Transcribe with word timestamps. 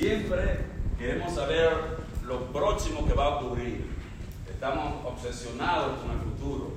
Siempre 0.00 0.60
queremos 0.98 1.34
saber 1.34 1.98
lo 2.24 2.46
próximo 2.46 3.06
que 3.06 3.12
va 3.12 3.24
a 3.24 3.28
ocurrir. 3.36 3.86
Estamos 4.50 5.04
obsesionados 5.04 5.98
con 5.98 6.12
el 6.12 6.20
futuro. 6.20 6.72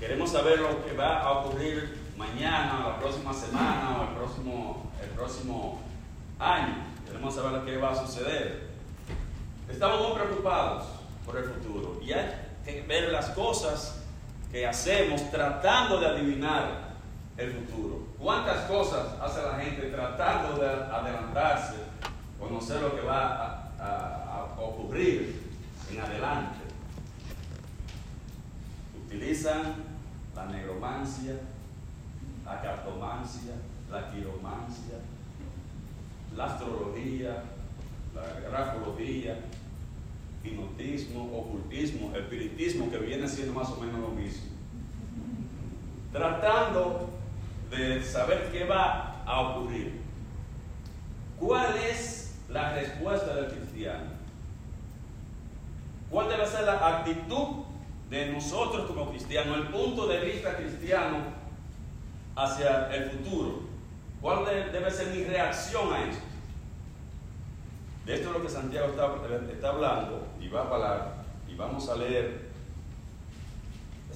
Queremos 0.00 0.32
saber 0.32 0.60
lo 0.60 0.82
que 0.82 0.94
va 0.94 1.20
a 1.20 1.32
ocurrir 1.32 1.98
mañana, 2.16 2.80
la 2.88 2.98
próxima 2.98 3.34
semana 3.34 3.98
o 3.98 4.04
el 4.04 4.16
próximo, 4.16 4.90
el 5.02 5.10
próximo 5.10 5.82
año. 6.38 6.76
Queremos 7.04 7.34
saber 7.34 7.52
lo 7.52 7.64
que 7.66 7.76
va 7.76 7.90
a 7.90 8.06
suceder. 8.06 8.70
Estamos 9.68 10.08
muy 10.08 10.18
preocupados 10.18 10.84
por 11.26 11.36
el 11.36 11.44
futuro 11.44 12.00
y 12.02 12.12
hay 12.12 12.34
que 12.64 12.80
ver 12.88 13.12
las 13.12 13.28
cosas 13.32 14.02
que 14.50 14.66
hacemos 14.66 15.30
tratando 15.30 16.00
de 16.00 16.06
adivinar 16.06 16.89
el 17.40 17.52
futuro. 17.52 18.06
¿Cuántas 18.18 18.66
cosas 18.66 19.14
hace 19.20 19.42
la 19.42 19.54
gente 19.54 19.86
tratando 19.86 20.60
de 20.60 20.68
adelantarse, 20.68 21.76
conocer 22.38 22.82
lo 22.82 22.94
que 22.94 23.02
va 23.02 23.72
a, 23.78 24.46
ocurrir 24.58 25.40
en 25.90 26.00
adelante? 26.00 26.58
Utilizan 29.06 29.74
la 30.36 30.46
negromancia, 30.46 31.36
la 32.44 32.60
cartomancia, 32.60 33.54
la 33.90 34.10
quiromancia, 34.10 34.98
la 36.36 36.44
astrología, 36.44 37.42
la 38.14 38.40
grafología, 38.50 39.38
hipnotismo, 40.44 41.24
ocultismo, 41.38 42.14
espiritismo, 42.14 42.90
que 42.90 42.98
viene 42.98 43.26
siendo 43.26 43.54
más 43.54 43.70
o 43.70 43.80
menos 43.80 44.00
lo 44.00 44.08
mismo. 44.08 44.50
Tratando 46.12 47.19
de 47.70 48.02
saber 48.02 48.50
qué 48.52 48.64
va 48.64 49.22
a 49.24 49.40
ocurrir. 49.40 50.00
¿Cuál 51.38 51.76
es 51.76 52.38
la 52.48 52.74
respuesta 52.74 53.34
del 53.34 53.46
cristiano? 53.46 54.10
¿Cuál 56.10 56.28
debe 56.28 56.46
ser 56.46 56.64
la 56.64 56.98
actitud 56.98 57.64
de 58.10 58.32
nosotros 58.32 58.86
como 58.86 59.10
cristianos, 59.10 59.56
el 59.56 59.68
punto 59.68 60.08
de 60.08 60.20
vista 60.20 60.56
cristiano 60.56 61.18
hacia 62.34 62.92
el 62.92 63.10
futuro? 63.10 63.60
¿Cuál 64.20 64.44
debe 64.44 64.90
ser 64.90 65.14
mi 65.14 65.24
reacción 65.24 65.92
a 65.92 66.02
esto? 66.02 66.24
De 68.04 68.14
esto 68.14 68.28
es 68.28 68.34
lo 68.34 68.42
que 68.42 68.48
Santiago 68.48 68.88
está, 68.88 69.68
hablando 69.68 70.26
y 70.40 70.48
va 70.48 70.62
a 70.62 70.64
hablar 70.64 71.14
y 71.48 71.54
vamos 71.54 71.88
a 71.88 71.96
leer 71.96 72.49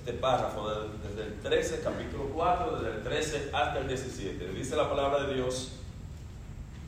este 0.04 0.18
párrafo 0.18 0.68
desde 1.02 1.22
el 1.22 1.40
13, 1.40 1.80
capítulo 1.82 2.24
4, 2.34 2.76
desde 2.76 2.96
el 2.96 3.02
13 3.02 3.50
hasta 3.54 3.78
el 3.78 3.88
17. 3.88 4.48
Dice 4.48 4.76
la 4.76 4.90
palabra 4.90 5.24
de 5.24 5.32
Dios, 5.32 5.76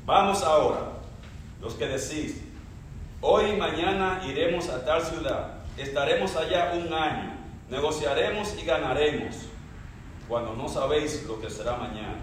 vamos 0.05 0.43
ahora, 0.43 0.91
los 1.63 1.73
que 1.77 1.89
decís, 1.89 2.43
hoy 3.23 3.53
y 3.53 3.57
mañana 3.57 4.21
iremos 4.27 4.69
a 4.69 4.85
tal 4.85 5.01
ciudad, 5.01 5.55
estaremos 5.79 6.37
allá 6.37 6.75
un 6.75 6.93
año, 6.93 7.33
negociaremos 7.71 8.55
y 8.61 8.67
ganaremos, 8.67 9.35
cuando 10.29 10.53
no 10.53 10.69
sabéis 10.69 11.25
lo 11.27 11.41
que 11.41 11.49
será 11.49 11.75
mañana. 11.75 12.21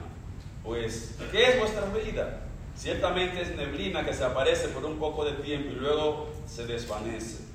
Pues, 0.64 1.18
¿qué 1.32 1.54
es 1.54 1.60
vuestra 1.60 1.88
vida? 1.88 2.42
Ciertamente 2.76 3.42
es 3.42 3.56
neblina 3.56 4.06
que 4.06 4.14
se 4.14 4.26
aparece 4.26 4.68
por 4.68 4.86
un 4.86 5.00
poco 5.00 5.26
de 5.26 5.32
tiempo 5.42 5.72
y 5.72 5.76
luego 5.76 6.30
se 6.46 6.68
desvanece. 6.68 7.46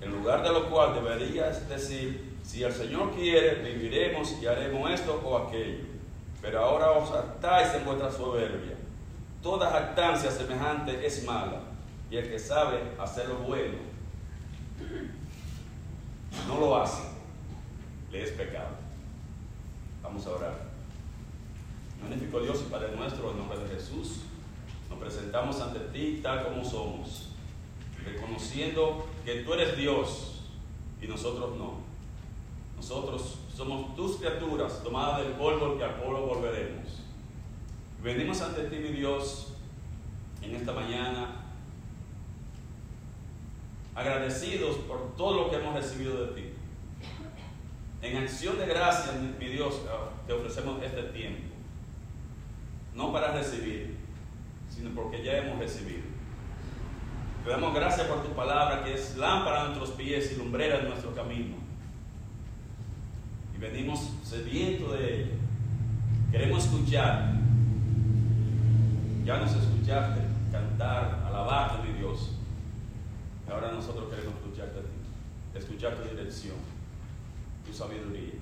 En 0.00 0.12
lugar 0.12 0.44
de 0.44 0.52
lo 0.52 0.70
cual 0.70 0.94
deberías 0.94 1.68
decir, 1.68 2.27
si 2.48 2.62
el 2.62 2.72
Señor 2.72 3.12
quiere, 3.12 3.56
viviremos 3.56 4.40
y 4.40 4.46
haremos 4.46 4.90
esto 4.90 5.20
o 5.22 5.36
aquello. 5.36 5.84
Pero 6.40 6.64
ahora 6.64 6.92
os 6.92 7.10
actáis 7.12 7.74
en 7.74 7.84
vuestra 7.84 8.10
soberbia. 8.10 8.74
Toda 9.42 9.70
jactancia 9.70 10.30
semejante 10.30 11.06
es 11.06 11.24
mala, 11.24 11.60
y 12.10 12.16
el 12.16 12.26
que 12.26 12.38
sabe 12.38 12.78
hacer 12.98 13.28
lo 13.28 13.40
bueno 13.40 13.76
no 16.48 16.58
lo 16.58 16.80
hace, 16.80 17.02
le 18.10 18.22
es 18.22 18.30
pecado. 18.30 18.70
Vamos 20.02 20.26
a 20.26 20.30
orar. 20.30 20.68
Magnífico 22.00 22.40
Dios 22.40 22.64
y 22.66 22.70
Padre 22.70 22.96
nuestro, 22.96 23.30
en 23.30 23.36
nombre 23.36 23.58
de 23.58 23.74
Jesús. 23.74 24.20
Nos 24.88 24.98
presentamos 24.98 25.60
ante 25.60 25.80
ti 25.92 26.20
tal 26.22 26.44
como 26.44 26.64
somos, 26.64 27.28
reconociendo 28.02 29.06
que 29.26 29.42
tú 29.42 29.52
eres 29.52 29.76
Dios 29.76 30.44
y 31.02 31.06
nosotros 31.06 31.58
no. 31.58 31.87
Nosotros 32.78 33.38
somos 33.54 33.94
tus 33.96 34.16
criaturas, 34.16 34.82
tomadas 34.84 35.24
del 35.24 35.32
polvo 35.32 35.76
que 35.76 35.84
al 35.84 35.96
polvo 36.00 36.26
volveremos. 36.26 37.02
Venimos 38.02 38.40
ante 38.40 38.62
ti, 38.62 38.76
mi 38.76 38.90
Dios, 38.90 39.48
en 40.40 40.54
esta 40.54 40.72
mañana, 40.72 41.44
agradecidos 43.96 44.76
por 44.76 45.16
todo 45.16 45.42
lo 45.42 45.50
que 45.50 45.56
hemos 45.56 45.74
recibido 45.74 46.26
de 46.26 46.40
ti. 46.40 46.48
En 48.00 48.16
acción 48.16 48.56
de 48.58 48.66
gracias, 48.66 49.12
mi 49.16 49.48
Dios, 49.48 49.74
te 50.28 50.32
ofrecemos 50.32 50.80
este 50.80 51.02
tiempo. 51.02 51.52
No 52.94 53.12
para 53.12 53.32
recibir, 53.32 53.96
sino 54.70 54.90
porque 54.94 55.24
ya 55.24 55.38
hemos 55.38 55.58
recibido. 55.58 56.04
Te 57.44 57.50
damos 57.50 57.74
gracias 57.74 58.06
por 58.06 58.22
tu 58.22 58.30
palabra, 58.34 58.84
que 58.84 58.94
es 58.94 59.16
lámpara 59.16 59.62
a 59.62 59.64
nuestros 59.66 59.90
pies 59.90 60.30
y 60.32 60.36
lumbrera 60.36 60.78
en 60.78 60.88
nuestro 60.90 61.12
camino. 61.12 61.67
Y 63.58 63.60
venimos 63.60 64.10
sediento 64.22 64.92
de 64.92 65.22
ella. 65.22 65.32
Queremos 66.30 66.64
escuchar. 66.64 67.34
Ya 69.24 69.38
nos 69.38 69.52
escuchaste 69.52 70.20
cantar, 70.52 71.24
alabarte, 71.26 71.86
mi 71.86 71.98
Dios. 71.98 72.30
Ahora 73.50 73.72
nosotros 73.72 74.08
queremos 74.08 74.34
escucharte 74.34 74.78
a 74.78 74.82
ti, 74.82 75.58
escuchar 75.58 75.96
tu 75.96 76.08
dirección, 76.08 76.56
tu 77.66 77.72
sabiduría. 77.72 78.34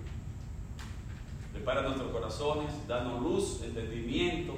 Prepara 1.52 1.82
nuestros 1.82 2.10
corazones, 2.10 2.72
danos 2.86 3.22
luz, 3.22 3.62
entendimiento 3.62 4.54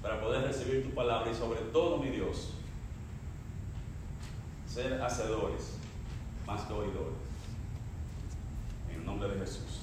para 0.00 0.20
poder 0.20 0.42
recibir 0.42 0.84
tu 0.84 0.94
palabra 0.94 1.30
y 1.30 1.34
sobre 1.34 1.60
todo, 1.72 1.98
mi 1.98 2.10
Dios, 2.10 2.50
ser 4.66 5.02
hacedores 5.02 5.76
más 6.46 6.62
que 6.62 6.72
oidores. 6.72 7.23
En 9.04 9.10
el 9.10 9.20
nombre 9.20 9.28
de 9.28 9.40
Jesús. 9.40 9.82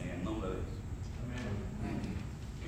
En 0.00 0.10
el 0.10 0.24
nombre 0.24 0.48
de 0.48 0.56
Jesús. 0.56 0.72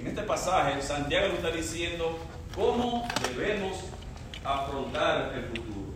En 0.01 0.07
este 0.07 0.23
pasaje, 0.23 0.83
Santiago 0.83 1.29
nos 1.29 1.39
está 1.39 1.51
diciendo 1.51 2.19
cómo 2.55 3.09
debemos 3.27 3.85
afrontar 4.45 5.33
el 5.35 5.45
futuro. 5.45 5.95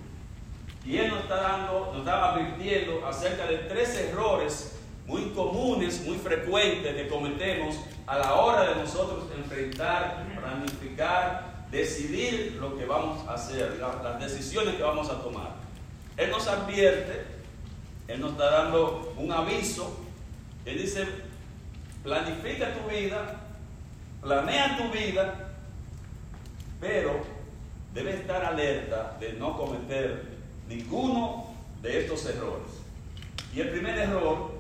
Y 0.85 0.97
él 0.97 1.11
nos 1.11 1.21
está 1.21 1.37
dando, 1.37 1.91
nos 1.93 1.99
está 1.99 2.33
advirtiendo 2.33 3.07
acerca 3.07 3.47
de 3.47 3.59
tres 3.59 3.95
errores 3.97 4.81
muy 5.07 5.31
comunes, 5.31 6.03
muy 6.07 6.17
frecuentes 6.17 6.95
que 6.95 7.09
cometemos 7.09 7.77
a 8.07 8.19
la 8.19 8.35
hora 8.35 8.71
de 8.71 8.77
nosotros 8.77 9.27
enfrentar, 9.37 10.25
planificar, 10.41 11.67
decidir 11.71 12.57
lo 12.59 12.79
que 12.79 12.87
vamos 12.87 13.29
a 13.29 13.35
hacer, 13.35 13.79
las 13.79 14.21
decisiones 14.21 14.75
que 14.75 14.83
vamos 14.83 15.11
a 15.11 15.21
tomar. 15.21 15.53
Él 16.17 16.31
nos 16.31 16.49
advierte, 16.49 17.27
Él 18.13 18.21
nos 18.21 18.33
está 18.33 18.51
dando 18.51 19.15
un 19.17 19.33
aviso, 19.33 19.99
Él 20.67 20.83
dice, 20.83 21.07
planifica 22.03 22.75
tu 22.75 22.91
vida, 22.91 23.41
planea 24.21 24.77
tu 24.77 24.91
vida, 24.91 25.49
pero 26.79 27.23
debe 27.95 28.15
estar 28.17 28.45
alerta 28.45 29.17
de 29.19 29.33
no 29.33 29.57
cometer 29.57 30.25
ninguno 30.69 31.47
de 31.81 32.01
estos 32.01 32.27
errores. 32.27 32.69
Y 33.55 33.61
el 33.61 33.71
primer 33.71 33.97
error 33.97 34.51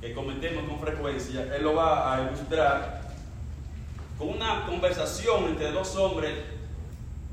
que 0.00 0.14
cometemos 0.14 0.68
con 0.68 0.78
frecuencia, 0.78 1.42
él 1.56 1.62
lo 1.64 1.74
va 1.74 2.14
a 2.14 2.22
ilustrar 2.22 3.02
con 4.16 4.28
una 4.28 4.64
conversación 4.66 5.44
entre 5.46 5.72
dos 5.72 5.96
hombres 5.96 6.34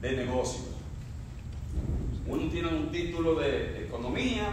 de 0.01 0.11
negocios. 0.13 0.65
Uno 2.25 2.49
tiene 2.49 2.69
un 2.69 2.91
título 2.91 3.35
de 3.35 3.85
economía, 3.85 4.49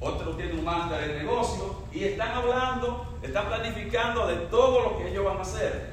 otro 0.00 0.36
tiene 0.36 0.54
un 0.54 0.64
máster 0.64 1.10
en 1.10 1.18
negocio 1.18 1.82
y 1.92 2.04
están 2.04 2.32
hablando, 2.32 3.18
están 3.22 3.46
planificando 3.46 4.26
de 4.26 4.36
todo 4.46 4.80
lo 4.82 4.98
que 4.98 5.10
ellos 5.10 5.24
van 5.24 5.38
a 5.38 5.42
hacer. 5.42 5.90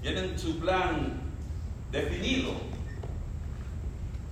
Tienen 0.00 0.38
su 0.38 0.58
plan 0.58 1.20
definido. 1.90 2.52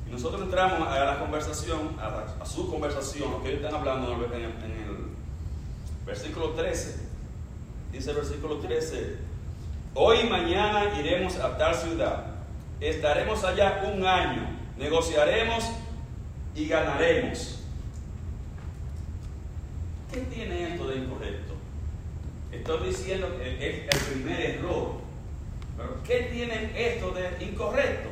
Y 0.07 0.13
nosotros 0.13 0.43
entramos 0.43 0.89
a 0.89 1.05
la 1.05 1.19
conversación, 1.19 1.97
a, 2.01 2.45
su 2.47 2.71
conversación, 2.71 3.31
lo 3.33 3.43
que 3.43 3.51
ellos 3.51 3.63
están 3.63 3.81
hablando 3.81 4.13
en 4.33 4.43
el 4.43 5.07
Versículo 6.07 6.51
13. 6.51 7.01
Dice 7.91 8.11
el 8.11 8.17
versículo 8.17 8.59
13. 8.59 9.17
Hoy 9.95 10.21
y 10.21 10.29
mañana 10.29 10.99
iremos 11.01 11.37
a 11.37 11.59
tal 11.59 11.75
ciudad. 11.75 12.27
Estaremos 12.81 13.43
allá 13.43 13.91
un 13.93 14.07
año. 14.07 14.47
Negociaremos 14.79 15.65
y 16.55 16.69
ganaremos. 16.69 17.66
¿Qué 20.13 20.21
tiene 20.21 20.73
esto 20.73 20.87
de 20.89 20.97
incorrecto? 20.97 21.55
Estoy 22.53 22.89
diciendo 22.89 23.37
que 23.39 23.87
es 23.89 23.95
el 23.95 24.13
primer 24.13 24.41
error 24.41 24.93
Pero 25.77 26.03
¿qué 26.05 26.29
tiene 26.33 26.71
esto 26.75 27.11
de 27.11 27.45
incorrecto? 27.45 28.11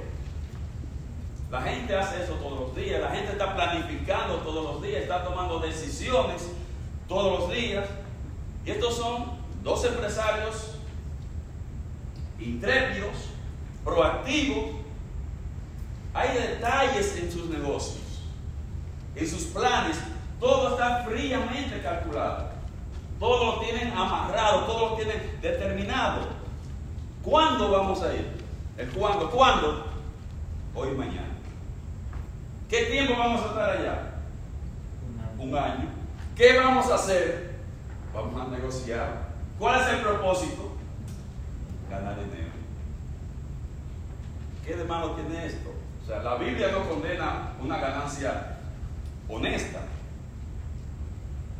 La 1.50 1.62
gente 1.62 1.94
hace 1.94 2.24
eso 2.24 2.34
todos 2.34 2.60
los 2.60 2.76
días, 2.76 3.00
la 3.00 3.10
gente 3.10 3.32
está 3.32 3.54
planificando 3.54 4.38
todos 4.38 4.74
los 4.74 4.82
días, 4.82 5.02
está 5.02 5.22
tomando 5.24 5.60
decisiones 5.60 6.48
todos 7.06 7.40
los 7.40 7.52
días. 7.52 7.86
Y 8.66 8.70
estos 8.70 8.96
son 8.96 9.38
dos 9.62 9.84
empresarios 9.84 10.72
intrépidos, 12.40 13.14
proactivos. 13.84 14.76
Hay 16.12 16.36
detalles 16.36 17.16
en 17.18 17.30
sus 17.30 17.46
negocios, 17.46 18.22
en 19.14 19.28
sus 19.28 19.44
planes. 19.44 19.96
Todo 20.44 20.72
está 20.72 21.02
fríamente 21.04 21.80
calculado. 21.80 22.50
Todo 23.18 23.54
lo 23.54 23.60
tienen 23.60 23.90
amarrado, 23.96 24.66
todo 24.66 24.90
lo 24.90 24.96
tienen 24.96 25.38
determinado. 25.40 26.20
¿Cuándo 27.22 27.70
vamos 27.70 28.02
a 28.02 28.12
ir? 28.12 28.30
¿El 28.76 28.90
cuándo? 28.90 29.30
¿Cuándo? 29.30 29.86
Hoy 30.74 30.90
mañana. 30.90 31.32
¿Qué 32.68 32.82
tiempo 32.90 33.14
vamos 33.18 33.40
a 33.40 33.46
estar 33.46 33.70
allá? 33.70 34.02
Un 35.38 35.56
año. 35.56 35.88
¿Qué 36.36 36.58
vamos 36.58 36.90
a 36.90 36.96
hacer? 36.96 37.54
Vamos 38.12 38.38
a 38.38 38.50
negociar. 38.50 39.28
¿Cuál 39.58 39.80
es 39.80 39.88
el 39.94 40.00
propósito? 40.00 40.76
Ganar 41.88 42.16
dinero. 42.16 42.52
¿Qué 44.62 44.76
de 44.76 44.84
malo 44.84 45.12
tiene 45.12 45.46
esto? 45.46 45.70
O 46.02 46.06
sea, 46.06 46.22
la 46.22 46.34
Biblia 46.34 46.68
no 46.70 46.86
condena 46.86 47.54
una 47.62 47.78
ganancia 47.78 48.58
honesta. 49.26 49.80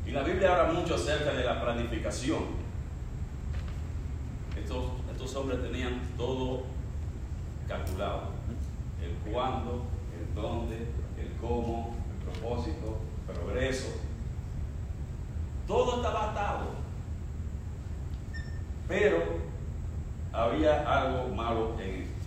Y 0.07 0.11
la 0.11 0.23
Biblia 0.23 0.53
habla 0.53 0.73
mucho 0.73 0.95
acerca 0.97 1.33
de 1.33 1.45
la 1.45 1.61
planificación. 1.63 2.65
Estos, 4.57 5.37
hombres 5.37 5.63
tenían 5.63 6.01
todo 6.19 6.65
calculado. 7.67 8.29
El 9.03 9.33
cuándo, 9.33 9.85
el 10.19 10.35
dónde, 10.35 10.77
el 11.19 11.33
cómo, 11.41 11.97
el 12.11 12.31
propósito, 12.31 12.99
el 13.29 13.35
progreso. 13.35 13.89
Todo 15.67 15.97
estaba 15.97 16.31
atado. 16.31 16.67
Pero 18.87 19.23
había 20.33 20.83
algo 20.83 21.35
malo 21.35 21.75
en 21.81 22.03
esto. 22.03 22.27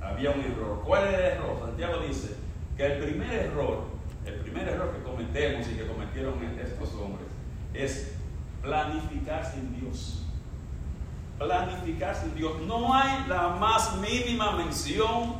Había 0.00 0.30
un 0.30 0.40
error. 0.40 0.82
¿Cuál 0.84 1.08
es 1.08 1.14
el 1.14 1.20
error? 1.20 1.58
Santiago 1.60 1.98
dice 2.06 2.36
que 2.76 2.86
el 2.86 3.04
primer 3.04 3.32
error, 3.32 3.84
el 4.26 4.34
primer 4.36 4.68
error 4.68 4.92
que 4.94 5.02
cometemos 5.02 5.66
y 5.68 5.74
que 5.74 5.86
cometieron 5.86 6.34
estos 6.58 6.94
hombres 6.94 7.28
es 7.74 8.14
planificar 8.62 9.44
sin 9.44 9.78
Dios. 9.78 10.22
Planificar 11.38 12.14
sin 12.14 12.34
Dios. 12.34 12.60
No 12.62 12.94
hay 12.94 13.26
la 13.28 13.48
más 13.48 13.96
mínima 13.96 14.52
mención 14.52 15.34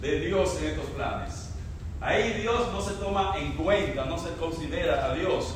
de 0.00 0.20
Dios 0.20 0.58
en 0.60 0.70
estos 0.70 0.86
planes. 0.90 1.54
Ahí 2.00 2.40
Dios 2.42 2.72
no 2.72 2.80
se 2.80 2.94
toma 2.94 3.34
en 3.38 3.52
cuenta, 3.52 4.04
no 4.04 4.18
se 4.18 4.32
considera 4.34 5.06
a 5.06 5.14
Dios. 5.14 5.54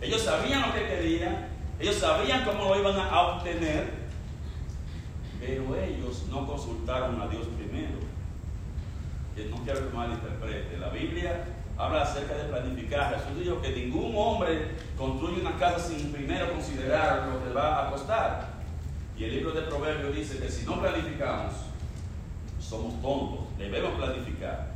Ellos 0.00 0.22
sabían 0.22 0.62
lo 0.62 0.74
que 0.74 0.86
querían, 0.86 1.48
ellos 1.78 1.96
sabían 1.96 2.44
cómo 2.44 2.64
lo 2.64 2.78
iban 2.78 2.98
a 2.98 3.20
obtener, 3.22 3.92
pero 5.40 5.76
ellos 5.76 6.24
no 6.30 6.46
consultaron 6.46 7.20
a 7.20 7.28
Dios 7.28 7.46
primero. 7.56 7.98
Que 9.36 9.46
no 9.46 9.56
quiero 9.58 9.88
que 9.88 9.96
malinterprete. 9.96 10.78
La 10.78 10.88
Biblia 10.88 11.44
habla 11.78 12.02
acerca 12.02 12.34
de 12.34 12.44
planificar. 12.44 13.14
Jesús 13.14 13.38
dijo 13.38 13.62
que 13.62 13.70
ningún 13.70 14.12
hombre 14.16 14.72
construye 14.96 15.40
una 15.40 15.56
casa 15.56 15.78
sin 15.78 16.12
primero 16.12 16.52
considerar 16.52 17.28
lo 17.28 17.44
que 17.44 17.54
va 17.54 17.86
a 17.86 17.90
costar. 17.90 18.48
Y 19.16 19.24
el 19.24 19.36
libro 19.36 19.52
de 19.52 19.62
Proverbios 19.62 20.14
dice 20.14 20.38
que 20.38 20.50
si 20.50 20.66
no 20.66 20.80
planificamos, 20.80 21.54
somos 22.60 23.00
tontos, 23.00 23.46
debemos 23.56 23.92
planificar. 23.92 24.68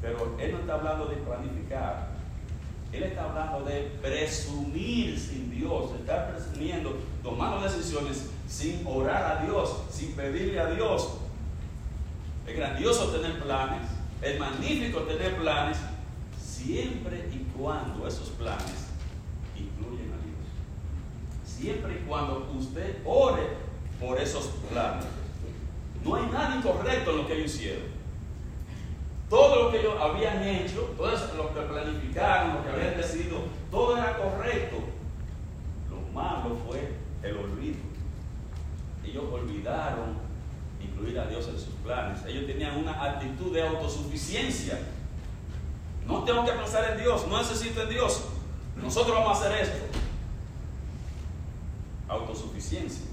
Pero 0.00 0.36
Él 0.38 0.52
no 0.52 0.58
está 0.60 0.74
hablando 0.74 1.06
de 1.06 1.16
planificar, 1.16 2.08
Él 2.92 3.02
está 3.02 3.24
hablando 3.24 3.64
de 3.64 3.82
presumir 4.00 5.18
sin 5.18 5.50
Dios, 5.50 5.90
estar 5.98 6.32
presumiendo, 6.32 6.96
tomando 7.22 7.62
decisiones 7.62 8.30
sin 8.48 8.86
orar 8.86 9.38
a 9.38 9.44
Dios, 9.44 9.82
sin 9.90 10.12
pedirle 10.12 10.60
a 10.60 10.66
Dios. 10.66 11.18
Es 12.46 12.56
grandioso 12.56 13.08
tener 13.08 13.42
planes, 13.42 13.95
es 14.22 14.38
magnífico 14.38 15.00
tener 15.00 15.36
planes, 15.36 15.78
siempre 16.40 17.28
y 17.32 17.46
cuando 17.56 18.06
esos 18.06 18.30
planes 18.30 18.88
incluyen 19.56 20.12
a 20.12 20.18
Dios. 20.24 20.46
Siempre 21.44 21.94
y 21.94 22.08
cuando 22.08 22.50
usted 22.58 22.98
ore 23.04 23.42
por 24.00 24.18
esos 24.18 24.46
planes. 24.70 25.06
No 26.04 26.16
hay 26.16 26.26
nada 26.26 26.56
incorrecto 26.56 27.10
en 27.10 27.16
lo 27.18 27.26
que 27.26 27.34
ellos 27.34 27.54
hicieron. 27.54 27.96
Todo 29.28 29.64
lo 29.64 29.70
que 29.70 29.80
ellos 29.80 29.94
habían 30.00 30.42
hecho, 30.42 30.94
todo 30.96 31.10
lo 31.36 31.52
que 31.52 31.60
planificaron, 31.62 32.54
lo 32.54 32.62
que 32.62 32.70
habían 32.70 32.96
decidido, 32.96 33.38
todo 33.70 33.96
era 33.96 34.16
correcto. 34.16 34.76
Lo 35.90 36.12
malo 36.14 36.56
fue 36.66 36.92
el 37.22 37.36
olvido. 37.36 37.78
Ellos 39.04 39.24
olvidaron 39.32 40.25
incluir 40.96 41.18
a 41.20 41.26
Dios 41.26 41.46
en 41.48 41.58
sus 41.58 41.74
planes. 41.84 42.24
Ellos 42.26 42.46
tenían 42.46 42.78
una 42.78 43.02
actitud 43.02 43.52
de 43.52 43.66
autosuficiencia. 43.66 44.78
No 46.06 46.24
tengo 46.24 46.44
que 46.44 46.52
pensar 46.52 46.92
en 46.92 46.98
Dios, 46.98 47.26
no 47.28 47.38
necesito 47.38 47.82
en 47.82 47.90
Dios. 47.90 48.24
Nosotros 48.82 49.16
vamos 49.16 49.38
a 49.38 49.40
hacer 49.40 49.60
esto. 49.62 49.84
Autosuficiencia 52.08 53.06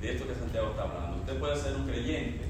de 0.00 0.12
esto 0.12 0.26
que 0.26 0.34
Santiago 0.34 0.70
está 0.70 0.82
hablando. 0.82 1.18
Usted 1.18 1.38
puede 1.38 1.56
ser 1.56 1.76
un 1.76 1.86
creyente 1.86 2.44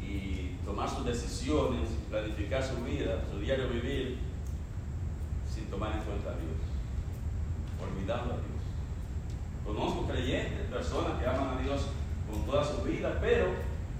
y 0.00 0.56
tomar 0.64 0.88
sus 0.88 1.04
decisiones, 1.04 1.88
planificar 2.08 2.62
su 2.62 2.84
vida, 2.84 3.24
su 3.32 3.40
diario 3.40 3.68
vivir, 3.68 4.18
sin 5.52 5.64
tomar 5.66 5.92
en 5.96 6.02
cuenta 6.02 6.30
a 6.30 6.34
Dios, 6.34 6.60
olvidando 7.80 8.34
a 8.34 8.36
Dios. 8.36 8.61
Conozco 9.64 10.06
creyentes, 10.06 10.68
personas 10.68 11.20
que 11.20 11.26
aman 11.26 11.58
a 11.58 11.62
Dios 11.62 11.86
con 12.30 12.44
toda 12.44 12.64
su 12.64 12.82
vida, 12.82 13.18
pero 13.20 13.46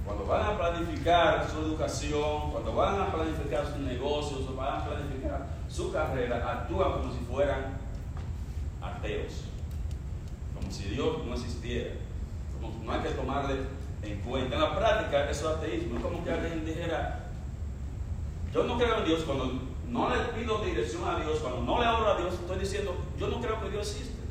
cuando 0.04 0.26
van 0.26 0.46
a 0.46 0.58
planificar 0.58 1.48
su 1.48 1.58
educación, 1.60 2.50
cuando 2.50 2.74
van 2.74 3.00
a 3.00 3.12
planificar 3.12 3.66
sus 3.66 3.78
negocios, 3.78 4.40
o 4.48 4.56
van 4.56 4.80
a 4.80 4.84
planificar 4.84 5.46
su 5.68 5.92
carrera, 5.92 6.36
actúan 6.50 6.92
como 6.92 7.12
si 7.12 7.20
fueran 7.20 7.78
ateos 8.80 9.52
como 10.62 10.72
si 10.72 10.84
Dios 10.90 11.24
no 11.24 11.34
existiera. 11.34 11.94
Como 12.60 12.84
no 12.84 12.92
hay 12.92 13.00
que 13.00 13.10
tomarle 13.10 13.56
en 14.02 14.20
cuenta. 14.20 14.54
En 14.54 14.62
la 14.62 14.76
práctica, 14.76 15.30
eso 15.30 15.50
es 15.50 15.56
ateísmo. 15.56 15.96
Es 15.96 16.02
como 16.02 16.24
que 16.24 16.30
alguien 16.30 16.64
dijera, 16.64 17.26
yo 18.52 18.64
no 18.64 18.78
creo 18.78 18.98
en 18.98 19.04
Dios 19.04 19.22
cuando 19.24 19.60
no 19.88 20.10
le 20.10 20.22
pido 20.38 20.58
dirección 20.64 21.08
a 21.08 21.18
Dios, 21.18 21.40
cuando 21.40 21.62
no 21.62 21.80
le 21.80 21.88
oro 21.88 22.12
a 22.12 22.18
Dios, 22.18 22.34
estoy 22.34 22.58
diciendo, 22.58 22.96
yo 23.18 23.28
no 23.28 23.40
creo 23.40 23.60
que 23.60 23.70
Dios 23.70 23.90
existe. 23.90 24.21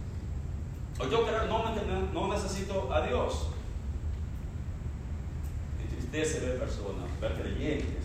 O 0.99 1.07
yo 1.07 1.25
creo, 1.25 1.45
no, 2.13 2.33
necesito 2.33 2.93
a 2.93 3.07
Dios. 3.07 3.47
Entristece 5.81 6.39
ver 6.45 6.59
personas, 6.59 7.09
ver 7.19 7.33
creyentes 7.33 8.01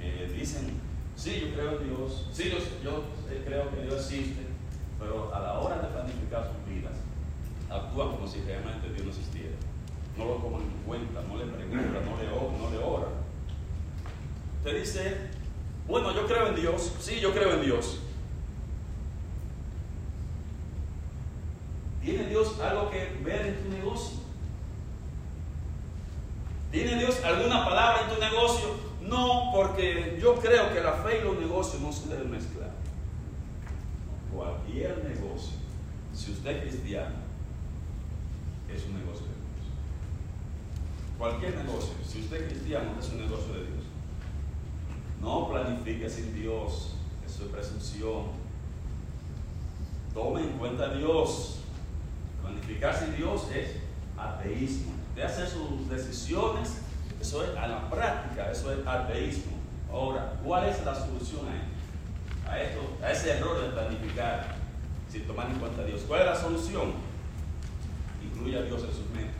que 0.00 0.26
dicen, 0.34 0.80
sí, 1.16 1.40
yo 1.40 1.54
creo 1.54 1.80
en 1.80 1.88
Dios, 1.88 2.28
sí, 2.32 2.50
yo, 2.50 2.58
yo 2.82 3.02
creo 3.44 3.70
que 3.70 3.82
Dios 3.82 4.10
existe, 4.10 4.42
pero 4.98 5.34
a 5.34 5.40
la 5.40 5.60
hora 5.60 5.78
de 5.78 5.88
planificar 5.88 6.50
sus 6.50 6.74
vidas, 6.74 6.96
actúa 7.68 8.10
como 8.10 8.26
si 8.26 8.40
realmente 8.40 8.88
Dios 8.92 9.04
no 9.04 9.10
existiera. 9.10 9.56
No 10.16 10.24
lo 10.24 10.34
toman 10.36 10.62
en 10.62 10.82
cuenta, 10.86 11.22
no 11.22 11.36
le 11.36 11.44
pregunta, 11.44 12.00
no 12.04 12.16
le, 12.16 12.58
no 12.58 12.70
le 12.70 12.78
ora. 12.78 13.08
Usted 14.58 14.78
dice, 14.78 15.16
bueno, 15.86 16.14
yo 16.14 16.26
creo 16.26 16.48
en 16.48 16.56
Dios, 16.56 16.94
sí, 17.00 17.20
yo 17.20 17.32
creo 17.32 17.54
en 17.54 17.62
Dios. 17.62 18.00
¿Tiene 22.02 22.26
Dios 22.28 22.49
algo 22.60 22.90
que 22.90 23.18
ver 23.24 23.46
en 23.46 23.62
tu 23.62 23.68
negocio? 23.68 24.18
¿Tiene 26.70 26.96
Dios 26.96 27.22
alguna 27.24 27.64
palabra 27.64 28.02
en 28.02 28.14
tu 28.14 28.20
negocio? 28.20 28.68
No, 29.02 29.50
porque 29.52 30.18
yo 30.20 30.36
creo 30.36 30.72
que 30.72 30.80
la 30.80 30.92
fe 30.92 31.18
y 31.18 31.24
los 31.24 31.38
negocios 31.38 31.82
no 31.82 31.92
se 31.92 32.08
deben 32.08 32.30
mezclar. 32.30 32.70
Cualquier 34.32 35.04
negocio, 35.04 35.54
si 36.14 36.30
usted 36.30 36.50
es 36.56 36.62
cristiano, 36.62 37.16
es 38.72 38.84
un 38.84 38.94
negocio 38.94 39.26
de 39.26 39.32
Dios. 39.32 39.66
Cualquier 41.18 41.56
negocio, 41.56 41.94
si 42.06 42.20
usted 42.20 42.42
es 42.42 42.52
cristiano, 42.52 42.90
es 43.00 43.08
un 43.08 43.18
negocio 43.18 43.52
de 43.52 43.60
Dios. 43.60 43.84
No 45.20 45.48
planifique 45.48 46.08
sin 46.08 46.32
Dios, 46.34 46.94
eso 47.26 47.44
es 47.44 47.50
presunción. 47.50 48.26
Tome 50.14 50.42
en 50.42 50.52
cuenta 50.58 50.84
a 50.84 50.94
Dios. 50.94 51.59
Planificar 52.50 52.96
sin 52.96 53.16
Dios 53.16 53.48
es 53.54 53.76
ateísmo. 54.16 54.92
De 55.14 55.22
hacer 55.24 55.48
sus 55.48 55.88
decisiones, 55.88 56.78
eso 57.20 57.44
es 57.44 57.56
a 57.56 57.66
la 57.66 57.90
práctica, 57.90 58.50
eso 58.50 58.72
es 58.72 58.86
ateísmo. 58.86 59.52
Ahora, 59.90 60.34
¿cuál 60.44 60.68
es 60.68 60.84
la 60.84 60.94
solución 60.94 61.46
a 61.48 61.56
esto? 61.56 62.50
A, 62.50 62.60
esto, 62.60 63.04
a 63.04 63.10
ese 63.10 63.38
error 63.38 63.60
de 63.60 63.68
planificar 63.68 64.56
sin 65.10 65.26
tomar 65.26 65.50
en 65.50 65.58
cuenta 65.58 65.82
a 65.82 65.84
Dios. 65.84 66.02
¿Cuál 66.06 66.20
es 66.20 66.26
la 66.26 66.36
solución? 66.36 66.92
Incluye 68.22 68.58
a 68.58 68.62
Dios 68.62 68.82
en 68.82 68.92
sus 68.92 69.10
metas. 69.10 69.34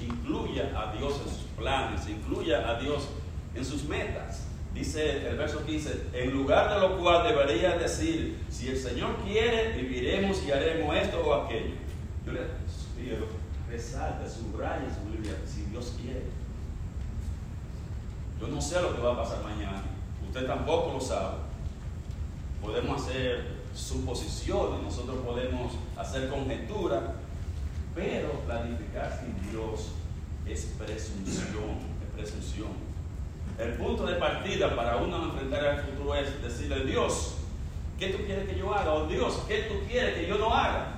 Incluya 0.00 0.72
a 0.80 0.92
Dios 0.92 1.20
en 1.24 1.30
sus 1.30 1.42
planes, 1.56 2.08
incluya 2.08 2.68
a 2.68 2.78
Dios 2.78 3.08
en 3.54 3.64
sus 3.64 3.84
metas. 3.84 4.47
Dice 4.74 5.28
el 5.28 5.36
verso 5.36 5.64
15, 5.64 6.08
en 6.12 6.30
lugar 6.32 6.74
de 6.74 6.80
lo 6.80 6.98
cual 6.98 7.26
debería 7.26 7.76
decir, 7.76 8.38
si 8.48 8.68
el 8.68 8.76
Señor 8.76 9.16
quiere, 9.24 9.72
viviremos 9.72 10.42
y 10.44 10.52
haremos 10.52 10.94
esto 10.96 11.20
o 11.20 11.34
aquello. 11.34 11.74
Yo 12.24 12.32
le 12.32 12.40
sugiero, 12.68 13.26
resalte, 13.68 14.28
subraya 14.28 14.86
su 14.94 15.10
Biblia, 15.10 15.34
si 15.46 15.62
Dios 15.62 15.94
quiere. 16.00 16.24
Yo 18.40 18.46
no 18.48 18.60
sé 18.60 18.80
lo 18.80 18.94
que 18.94 19.02
va 19.02 19.14
a 19.14 19.22
pasar 19.22 19.42
mañana, 19.42 19.82
usted 20.26 20.46
tampoco 20.46 20.92
lo 20.94 21.00
sabe. 21.00 21.38
Podemos 22.62 23.02
hacer 23.02 23.58
suposiciones, 23.74 24.82
nosotros 24.82 25.18
podemos 25.24 25.72
hacer 25.96 26.28
conjeturas, 26.28 27.02
pero 27.94 28.30
planificar 28.46 29.18
sin 29.18 29.50
Dios 29.50 29.88
es 30.46 30.74
presunción, 30.78 31.78
es 32.02 32.14
presunción. 32.14 32.68
El 33.58 33.72
punto 33.72 34.06
de 34.06 34.14
partida 34.14 34.74
para 34.76 34.98
uno 34.98 35.24
enfrentar 35.24 35.64
al 35.66 35.82
futuro 35.82 36.14
es 36.14 36.40
decirle, 36.40 36.84
Dios, 36.84 37.38
¿qué 37.98 38.10
tú 38.10 38.24
quieres 38.24 38.48
que 38.48 38.56
yo 38.56 38.72
haga? 38.72 38.92
O 38.92 39.08
Dios, 39.08 39.42
¿qué 39.48 39.62
tú 39.62 39.84
quieres 39.88 40.14
que 40.14 40.28
yo 40.28 40.38
no 40.38 40.54
haga? 40.54 40.94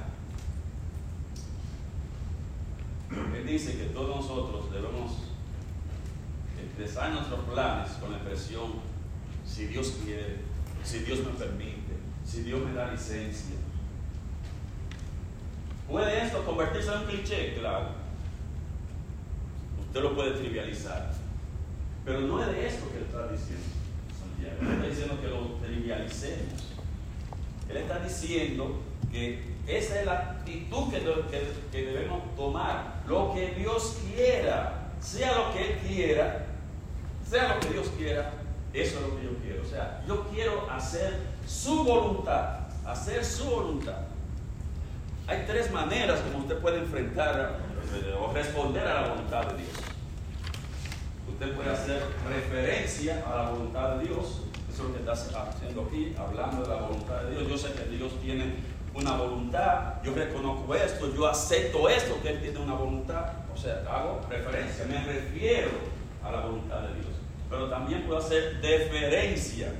Él 3.10 3.46
dice 3.46 3.78
que 3.78 3.84
todos 3.86 4.16
nosotros 4.16 4.70
debemos 4.70 5.12
expresar 6.62 7.12
nuestros 7.12 7.40
planes 7.40 7.92
con 7.92 8.10
la 8.10 8.18
expresión, 8.18 8.74
si 9.46 9.66
Dios 9.66 9.96
quiere, 10.04 10.36
si 10.84 10.98
Dios 11.00 11.20
me 11.20 11.32
permite, 11.32 11.96
si 12.26 12.42
Dios 12.42 12.60
me 12.60 12.74
da 12.74 12.92
licencia. 12.92 13.56
¿Puede 15.88 16.24
esto 16.24 16.44
convertirse 16.44 16.92
en 16.92 16.98
un 16.98 17.06
cliché? 17.06 17.54
Claro. 17.58 17.88
Usted 19.86 20.02
lo 20.02 20.14
puede 20.14 20.32
trivializar. 20.32 21.19
Pero 22.04 22.20
no 22.20 22.40
es 22.42 22.46
de 22.48 22.66
esto 22.66 22.90
que 22.90 22.98
él 22.98 23.04
está 23.04 23.28
diciendo, 23.28 23.64
Santiago. 24.18 24.56
Él 24.62 24.72
está 24.72 24.86
diciendo 24.88 25.20
que 25.20 25.28
lo 25.28 25.40
trivialicemos. 25.66 26.70
Él 27.68 27.76
está 27.76 27.98
diciendo 28.00 28.80
que 29.12 29.42
esa 29.66 30.00
es 30.00 30.06
la 30.06 30.12
actitud 30.12 30.90
que, 30.90 31.00
que, 31.70 31.82
debemos 31.84 32.34
tomar. 32.36 33.02
Lo 33.06 33.32
que 33.34 33.50
Dios 33.52 33.98
quiera, 34.14 34.92
sea 35.00 35.36
lo 35.36 35.52
que 35.52 35.72
Él 35.72 35.78
quiera, 35.86 36.46
sea 37.28 37.54
lo 37.54 37.60
que 37.60 37.68
Dios 37.68 37.88
quiera, 37.96 38.32
eso 38.72 38.96
es 38.96 39.02
lo 39.02 39.16
que 39.16 39.24
yo 39.24 39.36
quiero. 39.42 39.62
O 39.62 39.66
sea, 39.66 40.02
yo 40.08 40.28
quiero 40.30 40.70
hacer 40.70 41.18
su 41.46 41.84
voluntad, 41.84 42.60
hacer 42.86 43.24
su 43.24 43.44
voluntad. 43.44 43.98
Hay 45.26 45.44
tres 45.46 45.70
maneras 45.70 46.20
como 46.20 46.44
usted 46.44 46.58
puede 46.58 46.78
enfrentar 46.78 47.60
o 48.20 48.32
responder 48.32 48.86
a 48.86 49.02
la 49.02 49.08
voluntad 49.10 49.46
de 49.46 49.58
Dios 49.58 49.89
usted 51.30 51.54
puede 51.54 51.70
hacer 51.70 52.02
referencia 52.28 53.24
a 53.26 53.36
la 53.44 53.50
voluntad 53.50 53.96
de 53.96 54.08
Dios. 54.08 54.42
Eso 54.72 54.82
es 54.82 54.88
lo 54.88 54.92
que 54.92 54.98
está 55.00 55.12
haciendo 55.12 55.82
aquí, 55.82 56.14
hablando 56.18 56.62
de 56.62 56.68
la 56.68 56.82
voluntad 56.82 57.22
de 57.22 57.30
Dios. 57.32 57.48
Yo 57.48 57.58
sé 57.58 57.72
que 57.72 57.96
Dios 57.96 58.12
tiene 58.20 58.54
una 58.94 59.16
voluntad, 59.16 60.02
yo 60.02 60.14
reconozco 60.14 60.74
esto, 60.74 61.14
yo 61.14 61.26
acepto 61.26 61.88
esto, 61.88 62.20
que 62.22 62.30
Él 62.30 62.40
tiene 62.40 62.58
una 62.58 62.74
voluntad. 62.74 63.32
O 63.52 63.56
sea, 63.56 63.82
hago 63.88 64.20
referencia, 64.28 64.84
me 64.86 65.04
refiero 65.04 65.70
a 66.24 66.30
la 66.30 66.40
voluntad 66.40 66.82
de 66.82 66.94
Dios. 66.94 67.08
Pero 67.48 67.68
también 67.68 68.02
puedo 68.02 68.18
hacer 68.18 68.60
deferencia, 68.60 69.72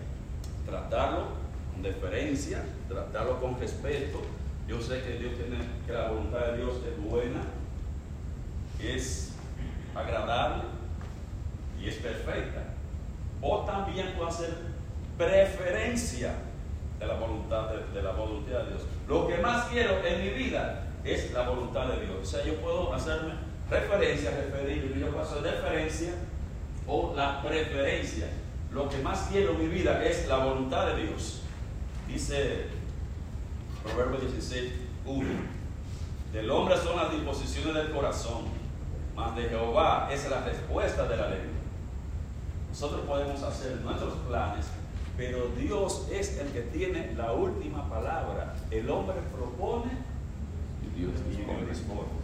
tratarlo 0.67 1.29
con 1.73 1.83
deferencia, 1.83 2.65
tratarlo 2.89 3.41
con 3.41 3.59
respeto. 3.59 4.21
Yo 4.67 4.81
sé 4.81 5.03
que 5.03 5.19
Dios 5.19 5.35
tiene, 5.35 5.59
que 5.87 5.93
la 5.93 6.09
voluntad 6.09 6.47
de 6.47 6.59
Dios 6.59 6.75
es 6.87 7.11
buena, 7.11 7.43
es 8.81 9.33
agradable, 9.95 10.65
y 11.83 11.89
es 11.89 11.97
perfecta. 11.97 12.63
O 13.43 13.61
también 13.61 14.13
puedo 14.17 14.29
hacer 14.29 14.51
preferencia 15.17 16.35
de 16.99 17.07
la 17.07 17.15
voluntad 17.15 17.71
de, 17.71 18.03
la 18.03 18.13
voluntad 18.13 18.59
de 18.61 18.71
Dios. 18.71 18.83
Lo 19.09 19.27
que 19.27 19.39
más 19.39 19.67
quiero 19.67 20.05
en 20.05 20.23
mi 20.23 20.31
vida 20.31 20.87
es 21.05 21.33
la 21.33 21.49
voluntad 21.49 21.87
de 21.89 22.05
Dios. 22.05 22.17
O 22.23 22.25
sea, 22.25 22.45
yo 22.45 22.57
puedo 22.57 22.93
hacerme 22.93 23.35
referencia, 23.71 24.31
referirme, 24.31 25.01
yo 25.01 25.09
puedo 25.09 25.25
hacer 25.25 25.43
deferencia 25.43 26.13
o 26.87 27.15
la 27.17 27.43
preferencia. 27.43 28.27
Lo 28.71 28.89
que 28.89 28.99
más 28.99 29.29
quiero 29.31 29.53
en 29.53 29.59
mi 29.59 29.69
vida 29.69 30.05
es 30.05 30.29
la 30.29 30.45
voluntad 30.45 30.87
de 30.89 31.07
Dios. 31.07 31.43
Dice 32.07 32.67
Proverbio 33.83 34.21
16, 34.21 34.73
1. 35.07 35.29
Del 36.33 36.51
hombre 36.51 36.77
son 36.77 36.97
las 36.97 37.11
disposiciones 37.11 37.75
del 37.75 37.91
corazón, 37.93 38.45
mas 39.17 39.35
de 39.35 39.45
Jehová 39.45 40.09
es 40.13 40.29
la 40.29 40.45
respuesta 40.45 41.09
de 41.09 41.17
la 41.17 41.29
ley. 41.29 41.60
Nosotros 42.71 43.01
podemos 43.01 43.43
hacer 43.43 43.81
nuestros 43.81 44.15
planes, 44.29 44.67
pero 45.17 45.49
Dios 45.59 46.07
es 46.11 46.39
el 46.39 46.49
que 46.53 46.63
tiene 46.63 47.13
la 47.15 47.33
última 47.33 47.89
palabra. 47.91 48.55
El 48.71 48.89
hombre 48.89 49.17
propone 49.37 49.91
y 50.83 50.99
Dios 50.99 51.13
dispone. 51.69 52.21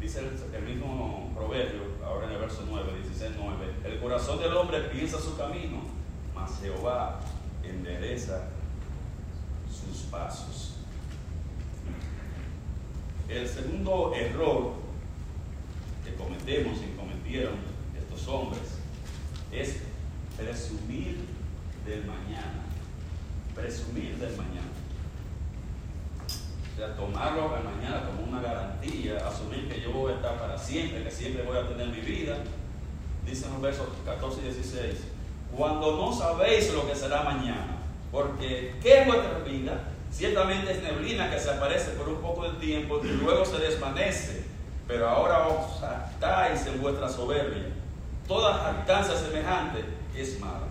Dice 0.00 0.20
el, 0.54 0.62
mismo 0.62 1.32
proverbio, 1.34 1.82
ahora 2.04 2.26
en 2.26 2.32
el 2.32 2.38
verso 2.38 2.64
9, 2.68 2.92
16, 3.02 3.32
9, 3.38 3.74
el 3.84 4.00
corazón 4.00 4.38
del 4.38 4.56
hombre 4.56 4.80
piensa 4.82 5.18
su 5.18 5.36
camino, 5.36 5.82
mas 6.34 6.60
Jehová 6.60 7.20
endereza 7.64 8.48
sus 9.70 10.02
pasos. 10.02 10.74
El 13.28 13.48
segundo 13.48 14.12
error 14.14 14.74
que 16.04 16.14
cometemos 16.14 16.78
y 16.78 16.96
cometieron 16.96 17.54
estos 17.98 18.28
hombres 18.28 18.75
es 19.52 19.76
presumir 20.36 21.18
del 21.84 22.04
mañana. 22.04 22.62
Presumir 23.54 24.16
del 24.16 24.36
mañana. 24.36 24.72
O 26.72 26.78
sea, 26.78 26.94
tomarlo 26.94 27.54
al 27.54 27.64
mañana 27.64 28.06
como 28.06 28.30
una 28.30 28.42
garantía, 28.42 29.26
asumir 29.26 29.68
que 29.68 29.80
yo 29.80 29.92
voy 29.92 30.12
a 30.12 30.16
estar 30.16 30.38
para 30.38 30.58
siempre, 30.58 31.04
que 31.04 31.10
siempre 31.10 31.42
voy 31.42 31.56
a 31.56 31.66
tener 31.66 31.88
mi 31.88 32.00
vida. 32.00 32.36
Dicen 33.24 33.50
los 33.52 33.62
versos 33.62 33.86
14 34.04 34.40
y 34.40 34.44
16, 34.44 34.94
cuando 35.56 35.96
no 35.96 36.12
sabéis 36.12 36.72
lo 36.74 36.86
que 36.86 36.94
será 36.94 37.22
mañana, 37.22 37.78
porque 38.12 38.74
¿qué 38.82 39.00
es 39.00 39.06
vuestra 39.06 39.38
vida? 39.38 39.80
Ciertamente 40.12 40.72
es 40.72 40.82
neblina 40.82 41.30
que 41.30 41.40
se 41.40 41.50
aparece 41.50 41.92
por 41.92 42.08
un 42.08 42.20
poco 42.20 42.44
de 42.44 42.58
tiempo 42.58 43.00
y 43.02 43.08
luego 43.08 43.44
se 43.44 43.58
desvanece, 43.58 44.44
pero 44.86 45.08
ahora 45.08 45.48
os 45.48 45.82
estáis 46.12 46.66
en 46.66 46.80
vuestra 46.80 47.08
soberbia 47.08 47.75
Toda 48.26 48.54
jactancia 48.58 49.16
semejante 49.16 49.84
es 50.16 50.40
mala. 50.40 50.66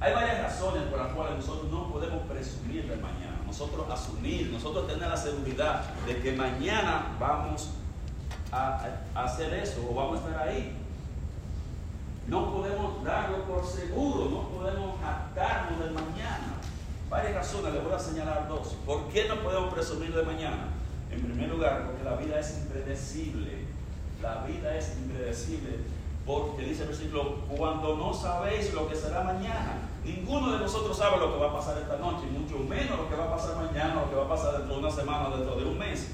Hay 0.00 0.14
varias 0.14 0.42
razones 0.42 0.84
por 0.84 0.98
las 0.98 1.12
cuales 1.12 1.36
nosotros 1.38 1.70
no 1.70 1.90
podemos 1.90 2.22
presumir 2.28 2.88
de 2.88 2.96
mañana. 2.96 3.40
Nosotros 3.46 3.86
asumir, 3.90 4.50
nosotros 4.52 4.86
tener 4.86 5.08
la 5.08 5.16
seguridad 5.16 5.82
de 6.06 6.20
que 6.20 6.32
mañana 6.32 7.16
vamos 7.18 7.70
a, 8.52 8.80
hacer 9.14 9.54
eso 9.54 9.88
o 9.90 9.94
vamos 9.94 10.20
a 10.20 10.28
estar 10.28 10.48
ahí. 10.48 10.76
No 12.28 12.52
podemos 12.52 13.02
darlo 13.02 13.44
por 13.44 13.66
seguro, 13.66 14.30
no 14.30 14.48
podemos 14.48 15.00
jactarnos 15.00 15.80
del 15.80 15.92
mañana. 15.92 16.54
Varias 17.10 17.34
razones, 17.34 17.74
les 17.74 17.84
voy 17.84 17.92
a 17.92 17.98
señalar 17.98 18.48
dos. 18.48 18.68
¿Por 18.86 19.08
qué 19.08 19.28
no 19.28 19.36
podemos 19.36 19.72
presumir 19.74 20.14
de 20.14 20.22
mañana? 20.22 20.68
En 21.10 21.22
primer 21.22 21.48
lugar, 21.48 21.86
porque 21.86 22.04
la 22.04 22.16
vida 22.16 22.38
es 22.38 22.58
impredecible. 22.58 23.64
La 24.22 24.44
vida 24.44 24.76
es 24.76 24.96
impredecible. 24.96 25.78
Porque 26.26 26.62
dice 26.62 26.82
el 26.82 26.88
versículo, 26.88 27.40
cuando 27.56 27.96
no 27.96 28.14
sabéis 28.14 28.72
lo 28.72 28.88
que 28.88 28.96
será 28.96 29.22
mañana, 29.24 29.76
ninguno 30.04 30.52
de 30.52 30.58
nosotros 30.58 30.96
sabe 30.96 31.18
lo 31.18 31.34
que 31.34 31.38
va 31.38 31.50
a 31.50 31.54
pasar 31.54 31.76
esta 31.78 31.98
noche, 31.98 32.26
y 32.28 32.38
mucho 32.38 32.58
menos 32.60 32.98
lo 32.98 33.08
que 33.08 33.14
va 33.14 33.24
a 33.24 33.36
pasar 33.36 33.56
mañana, 33.56 33.96
lo 33.96 34.08
que 34.08 34.16
va 34.16 34.24
a 34.24 34.28
pasar 34.28 34.58
dentro 34.58 34.74
de 34.74 34.80
una 34.80 34.90
semana, 34.90 35.36
dentro 35.36 35.56
de 35.56 35.64
un 35.64 35.78
mes. 35.78 36.08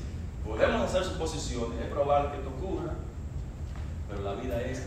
Podemos 0.45 0.83
hacer 0.83 1.05
suposiciones, 1.05 1.81
es 1.81 1.87
probable 1.87 2.31
que 2.31 2.38
esto 2.38 2.50
ocurra, 2.50 2.95
pero 4.09 4.23
la 4.23 4.35
vida 4.35 4.61
es 4.62 4.83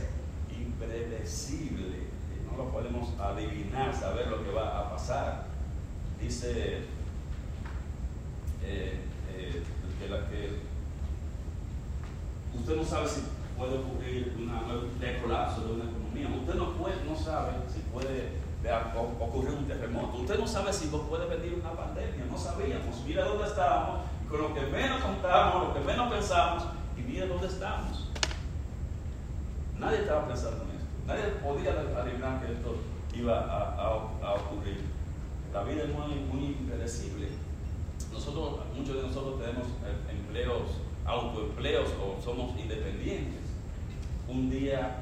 impredecible, 0.52 2.10
no 2.52 2.58
lo 2.58 2.70
podemos 2.70 3.08
adivinar, 3.18 3.96
saber 3.98 4.28
lo 4.28 4.44
que 4.44 4.52
va 4.52 4.80
a 4.80 4.90
pasar. 4.92 5.46
Dice 6.20 6.80
eh, 8.62 9.00
eh, 9.34 9.64
que, 10.00 10.10
la, 10.10 10.28
que 10.28 10.60
usted 12.58 12.76
no 12.76 12.84
sabe 12.84 13.08
si 13.08 13.22
puede 13.58 13.78
ocurrir 13.78 14.36
una, 14.42 14.62
un 14.62 15.22
colapso 15.22 15.62
de 15.62 15.74
una 15.74 15.84
economía. 15.86 16.28
Usted 16.40 16.56
no, 16.56 16.74
puede, 16.74 16.96
no 17.06 17.16
sabe 17.16 17.52
si 17.68 17.80
puede 17.92 18.44
ocurrir 19.20 19.52
un 19.52 19.66
terremoto. 19.66 20.18
Usted 20.18 20.40
no 20.40 20.48
sabe 20.48 20.74
si 20.74 20.88
puede 20.88 21.28
venir 21.28 21.60
una 21.60 21.72
pandemia. 21.72 22.26
No 22.30 22.38
sabíamos. 22.38 23.04
Mira 23.06 23.26
dónde 23.26 23.46
estábamos. 23.46 24.02
Con 24.30 24.42
lo 24.42 24.54
que 24.54 24.62
menos 24.62 25.02
contamos, 25.02 25.68
lo 25.68 25.74
que 25.74 25.80
menos 25.82 26.12
pensamos, 26.12 26.64
y 26.98 27.02
mira 27.02 27.28
dónde 27.28 27.48
estamos. 27.48 28.10
Nadie 29.78 30.00
estaba 30.00 30.28
pensando 30.28 30.64
en 30.64 30.72
esto. 30.72 30.88
Nadie 31.06 31.24
podía 31.44 31.72
adivinar 32.02 32.42
que 32.42 32.54
esto 32.54 32.76
iba 33.14 33.40
a, 33.40 33.84
a 34.24 34.34
ocurrir. 34.34 34.82
la 35.54 35.64
vida 35.64 35.84
es 35.84 35.90
muy, 35.90 36.16
muy 36.32 36.46
impredecible. 36.48 37.28
Nosotros, 38.12 38.60
muchos 38.76 38.96
de 38.96 39.04
nosotros 39.04 39.40
tenemos 39.40 39.68
eh, 39.86 40.12
empleos, 40.12 40.80
autoempleos 41.06 41.90
o 42.02 42.22
somos 42.22 42.58
independientes. 42.60 43.43
Un 44.28 44.50
día 44.50 44.98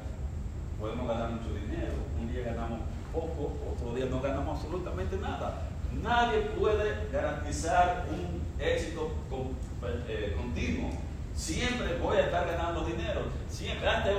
podemos 0.80 1.06
ganar 1.08 1.30
mucho 1.30 1.54
dinero, 1.54 1.94
un 2.20 2.32
día 2.32 2.44
ganamos 2.44 2.80
poco, 3.12 3.52
otro 3.72 3.94
día 3.94 4.06
no 4.06 4.20
ganamos 4.20 4.56
absolutamente 4.56 5.16
nada. 5.18 5.68
Nadie 6.02 6.40
puede 6.58 7.08
garantizar 7.12 8.06
un 8.10 8.40
éxito 8.58 9.12
eh, 10.08 10.34
continuo. 10.36 10.90
Siempre 11.34 11.98
voy 11.98 12.16
a 12.16 12.26
estar 12.26 12.46
ganando 12.46 12.84
dinero. 12.84 13.22
Siempre, 13.48 13.88
antes, 13.88 14.14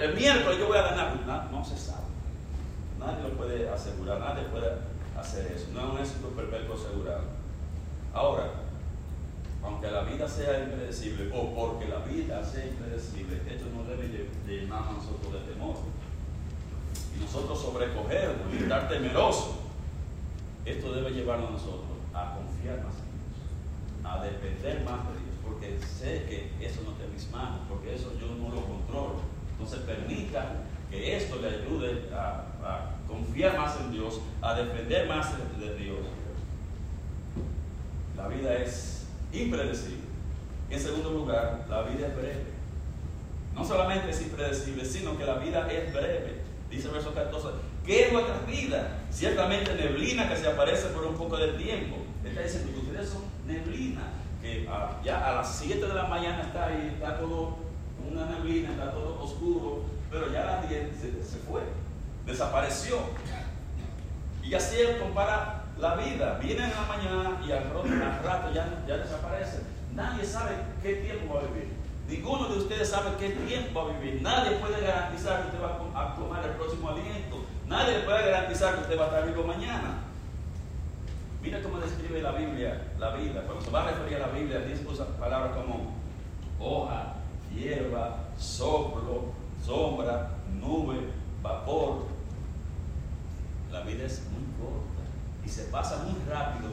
el, 0.00 0.14
miércoles 0.14 0.58
yo 0.58 0.68
voy 0.68 0.78
a 0.78 0.82
ganar. 0.82 1.16
No, 1.26 1.58
no, 1.58 1.64
se 1.64 1.76
sabe. 1.76 2.04
Nadie 2.98 3.22
lo 3.22 3.36
puede 3.36 3.68
asegurar, 3.68 4.18
nadie 4.18 4.44
puede 4.44 4.70
hacer 5.18 5.52
eso. 5.52 5.66
No 5.72 5.80
es 5.80 5.90
un 5.92 5.98
éxito 5.98 6.28
perpetuo 6.28 6.74
asegurado. 6.74 7.24
Ahora, 8.12 8.50
aunque 9.62 9.90
la 9.90 10.02
vida 10.02 10.28
sea 10.28 10.64
impredecible 10.64 11.30
o 11.34 11.54
porque 11.54 11.88
la 11.88 11.98
vida 12.00 12.44
sea 12.44 12.66
impredecible, 12.66 13.36
esto 13.48 13.66
no 13.74 13.84
debe 13.84 14.28
llenar 14.46 14.84
a 14.88 14.92
nosotros 14.92 15.32
de 15.32 15.52
temor. 15.52 15.76
Y 17.16 17.20
nosotros 17.20 17.60
sobrecogernos 17.60 18.54
y 18.54 18.62
estar 18.62 18.88
temerosos, 18.88 19.56
esto 20.64 20.92
debe 20.92 21.10
llevarnos 21.10 21.48
a 21.48 21.52
nosotros 21.52 21.90
a 22.14 22.34
confiar 22.36 22.84
más 22.84 22.94
en 22.94 23.10
Dios, 23.20 24.04
a 24.04 24.22
depender 24.22 24.84
más 24.84 25.00
de 25.08 25.12
Dios, 25.20 25.36
porque 25.44 25.78
sé 25.80 26.24
que 26.28 26.66
eso 26.66 26.82
no 26.84 26.92
está 26.92 27.04
en 27.04 27.12
mis 27.12 27.30
manos, 27.30 27.60
porque 27.68 27.94
eso 27.94 28.12
yo 28.18 28.26
no 28.34 28.54
lo 28.54 28.64
controlo. 28.64 29.20
Entonces 29.52 29.80
permita 29.80 30.64
que 30.90 31.16
esto 31.16 31.36
le 31.40 31.48
ayude 31.48 32.08
a, 32.14 32.46
confiar 33.06 33.58
más 33.58 33.78
en 33.80 33.92
Dios, 33.92 34.20
a 34.40 34.54
defender 34.54 35.08
más 35.08 35.32
de 35.58 35.76
Dios. 35.76 35.98
La 38.16 38.28
vida 38.28 38.54
es 38.54 38.99
impredecible. 39.32 40.04
En 40.70 40.80
segundo 40.80 41.10
lugar, 41.10 41.66
la 41.68 41.82
vida 41.82 42.08
es 42.08 42.16
breve. 42.16 42.44
No 43.54 43.64
solamente 43.64 44.10
es 44.10 44.22
impredecible, 44.22 44.84
sino 44.84 45.18
que 45.18 45.24
la 45.24 45.34
vida 45.34 45.70
es 45.70 45.92
breve. 45.92 46.40
Dice 46.70 46.86
el 46.86 46.94
verso 46.94 47.12
14, 47.12 47.48
¿qué 47.84 48.06
es 48.06 48.12
nuestra 48.12 48.38
vida? 48.46 49.00
Ciertamente 49.10 49.74
neblina 49.74 50.28
que 50.28 50.36
se 50.36 50.46
aparece 50.46 50.88
por 50.88 51.04
un 51.04 51.14
poco 51.14 51.36
de 51.36 51.52
tiempo. 51.54 51.96
Está 52.24 52.42
diciendo 52.42 52.72
que 52.72 52.78
ustedes 52.86 53.08
son 53.08 53.22
neblina, 53.46 54.02
que 54.40 54.68
ya 55.04 55.28
a 55.28 55.34
las 55.36 55.58
7 55.58 55.84
de 55.84 55.94
la 55.94 56.04
mañana 56.04 56.42
está 56.42 56.66
ahí, 56.66 56.92
está 56.94 57.18
todo 57.18 57.56
una 58.08 58.26
neblina, 58.26 58.70
está 58.70 58.92
todo 58.92 59.20
oscuro, 59.20 59.82
pero 60.10 60.32
ya 60.32 60.42
a 60.42 60.60
las 60.60 60.68
10 60.68 60.88
se, 61.00 61.38
fue, 61.38 61.62
desapareció. 62.26 62.98
Y 64.42 64.54
así 64.54 64.76
él 64.80 64.98
compara 64.98 65.59
la 65.78 65.94
vida. 65.96 66.38
Viene 66.42 66.64
en 66.64 66.70
la 66.70 66.82
mañana 66.82 67.40
y 67.46 67.52
al 67.52 67.70
rato, 68.22 68.52
ya, 68.52 68.84
ya 68.86 68.96
desaparece. 68.96 69.60
Nadie 69.94 70.24
sabe 70.24 70.52
qué 70.82 70.96
tiempo 70.96 71.34
va 71.34 71.40
a 71.40 71.44
vivir. 71.44 71.68
Ninguno 72.08 72.48
de 72.48 72.58
ustedes 72.58 72.88
sabe 72.88 73.10
qué 73.18 73.30
tiempo 73.30 73.84
va 73.84 73.94
a 73.94 73.98
vivir. 73.98 74.22
Nadie 74.22 74.56
puede 74.56 74.80
garantizar 74.80 75.42
que 75.42 75.48
usted 75.48 75.62
va 75.62 76.02
a 76.02 76.14
tomar 76.14 76.44
el 76.44 76.52
próximo 76.52 76.90
aliento. 76.90 77.44
Nadie 77.66 78.00
puede 78.00 78.30
garantizar 78.30 78.74
que 78.74 78.80
usted 78.82 78.98
va 78.98 79.04
a 79.04 79.06
estar 79.06 79.26
vivo 79.26 79.44
mañana. 79.44 79.98
Mira 81.42 81.62
cómo 81.62 81.78
describe 81.78 82.20
la 82.20 82.32
Biblia 82.32 82.82
la 82.98 83.14
vida. 83.14 83.42
Cuando 83.42 83.64
se 83.64 83.70
va 83.70 83.82
a 83.82 83.90
referir 83.90 84.16
a 84.16 84.26
la 84.26 84.32
Biblia, 84.32 84.60
dice 84.60 84.84
palabras 85.18 85.56
como 85.56 85.94
hoja, 86.58 87.14
hierba, 87.54 88.24
soplo, 88.36 89.32
sombra, 89.64 90.30
nube, 90.60 90.98
vapor. 91.42 92.06
La 93.72 93.82
vida 93.82 94.04
es 94.04 94.22
muy 94.30 94.42
corta 94.58 94.89
y 95.44 95.48
se 95.48 95.64
pasa 95.64 96.04
muy 96.04 96.14
rápido 96.28 96.70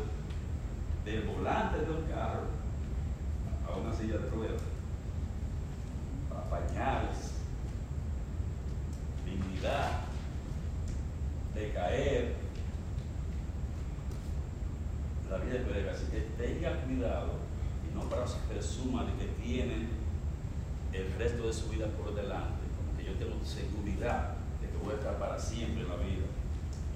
del 1.05 1.23
volante 1.23 1.79
de 1.79 1.91
un 1.91 2.03
carro 2.03 2.41
a 3.67 3.77
una 3.77 3.93
silla 3.93 4.17
de 4.17 4.29
ruedas, 4.29 4.61
a 6.31 6.49
pañales, 6.49 7.33
dignidad, 9.25 10.01
decaer. 11.53 12.35
La 15.29 15.37
vida 15.37 15.55
es 15.55 15.67
breve, 15.67 15.89
así 15.89 16.05
que 16.05 16.21
tenga 16.41 16.81
cuidado 16.81 17.33
y 17.89 17.95
no 17.95 18.09
para 18.09 18.25
presuma 18.49 19.03
de 19.03 19.13
que 19.13 19.25
tiene 19.41 19.87
el 20.93 21.13
resto 21.17 21.47
de 21.47 21.53
su 21.53 21.69
vida 21.69 21.87
por 21.87 22.15
delante 22.15 22.67
yo 23.07 23.13
tengo 23.13 23.39
seguridad 23.45 24.35
de 24.59 24.67
que 24.67 24.77
voy 24.83 24.93
a 24.93 24.97
estar 24.97 25.17
para 25.17 25.39
siempre 25.39 25.83
en 25.83 25.87
la 25.87 25.95
vida. 25.95 26.27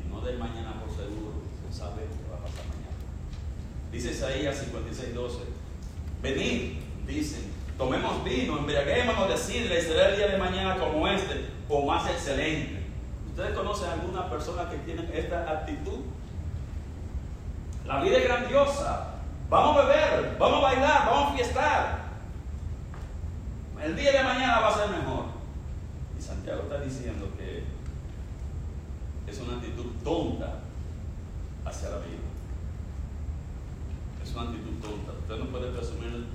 Y 0.03 0.09
no 0.09 0.19
de 0.19 0.35
mañana 0.37 0.83
por 0.83 0.89
seguro, 0.91 1.39
sabe 1.71 2.01
qué 2.01 2.29
va 2.29 2.37
a 2.37 2.41
pasar 2.41 2.65
mañana. 2.67 2.97
Dice 3.91 4.11
Isaías 4.11 4.57
56, 4.57 5.15
12. 5.15 5.37
Venid, 6.21 6.79
dicen, 7.07 7.51
tomemos 7.77 8.23
vino, 8.23 8.57
embriaguémonos 8.57 9.29
de 9.29 9.37
sidra 9.37 9.79
y 9.79 9.81
será 9.81 10.09
el 10.09 10.17
día 10.17 10.27
de 10.27 10.37
mañana 10.37 10.77
como 10.77 11.07
este, 11.07 11.49
o 11.69 11.85
más 11.85 12.09
excelente. 12.09 12.85
¿Ustedes 13.29 13.55
conocen 13.55 13.89
a 13.89 13.93
alguna 13.93 14.29
persona 14.29 14.69
que 14.69 14.77
tiene 14.79 15.07
esta 15.13 15.49
actitud? 15.49 15.99
La 17.85 18.01
vida 18.01 18.17
es 18.17 18.23
grandiosa. 18.25 19.15
Vamos 19.49 19.77
a 19.77 19.85
beber, 19.85 20.37
vamos 20.37 20.57
a 20.59 20.61
bailar, 20.61 21.05
vamos 21.09 21.31
a 21.31 21.35
fiestar. 21.35 22.01
El 23.81 23.95
día 23.95 24.11
de 24.11 24.23
mañana 24.23 24.59
va 24.59 24.67
a 24.67 24.77
ser 24.77 24.89
mejor. 24.89 25.25
Santiago 26.19 26.61
está 26.61 26.79
diciendo 26.81 27.27
que 27.35 27.63
es 29.29 29.39
una 29.39 29.55
actitud 29.55 29.87
tonta 30.03 30.59
hacia 31.65 31.89
la 31.89 31.97
vida. 31.97 32.29
Es 34.23 34.33
una 34.33 34.43
actitud 34.43 34.79
tonta. 34.81 35.11
Usted 35.19 35.37
no 35.37 35.45
puede 35.51 35.71
presumir 35.71 36.25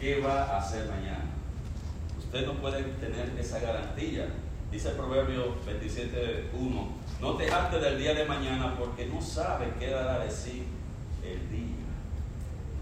qué 0.00 0.20
va 0.20 0.42
a 0.44 0.58
hacer 0.58 0.88
mañana. 0.88 1.24
Usted 2.18 2.46
no 2.46 2.54
puede 2.54 2.82
tener 2.82 3.34
esa 3.38 3.60
garantía. 3.60 4.28
Dice 4.70 4.90
el 4.90 4.96
Proverbio 4.96 5.56
27.1, 5.64 6.88
no 7.20 7.36
te 7.36 7.50
hartes 7.50 7.80
del 7.80 7.98
día 7.98 8.14
de 8.14 8.24
mañana 8.24 8.76
porque 8.76 9.06
no 9.06 9.22
sabe 9.22 9.72
qué 9.78 9.90
dará 9.90 10.18
de 10.18 10.30
sí 10.30 10.64
el 11.24 11.50
día. 11.50 11.86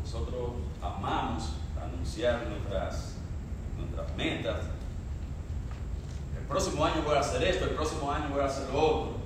Nosotros 0.03 0.53
amamos 0.83 1.53
anunciar 1.81 2.47
nuestras, 2.47 3.17
nuestras 3.79 4.17
metas, 4.17 4.61
el 6.39 6.49
próximo 6.49 6.85
año 6.85 7.03
voy 7.03 7.17
a 7.17 7.21
hacer 7.21 7.43
esto, 7.43 7.65
el 7.65 7.71
próximo 7.71 8.11
año 8.11 8.29
voy 8.31 8.41
a 8.41 8.47
hacer 8.47 8.69
otro. 8.73 9.24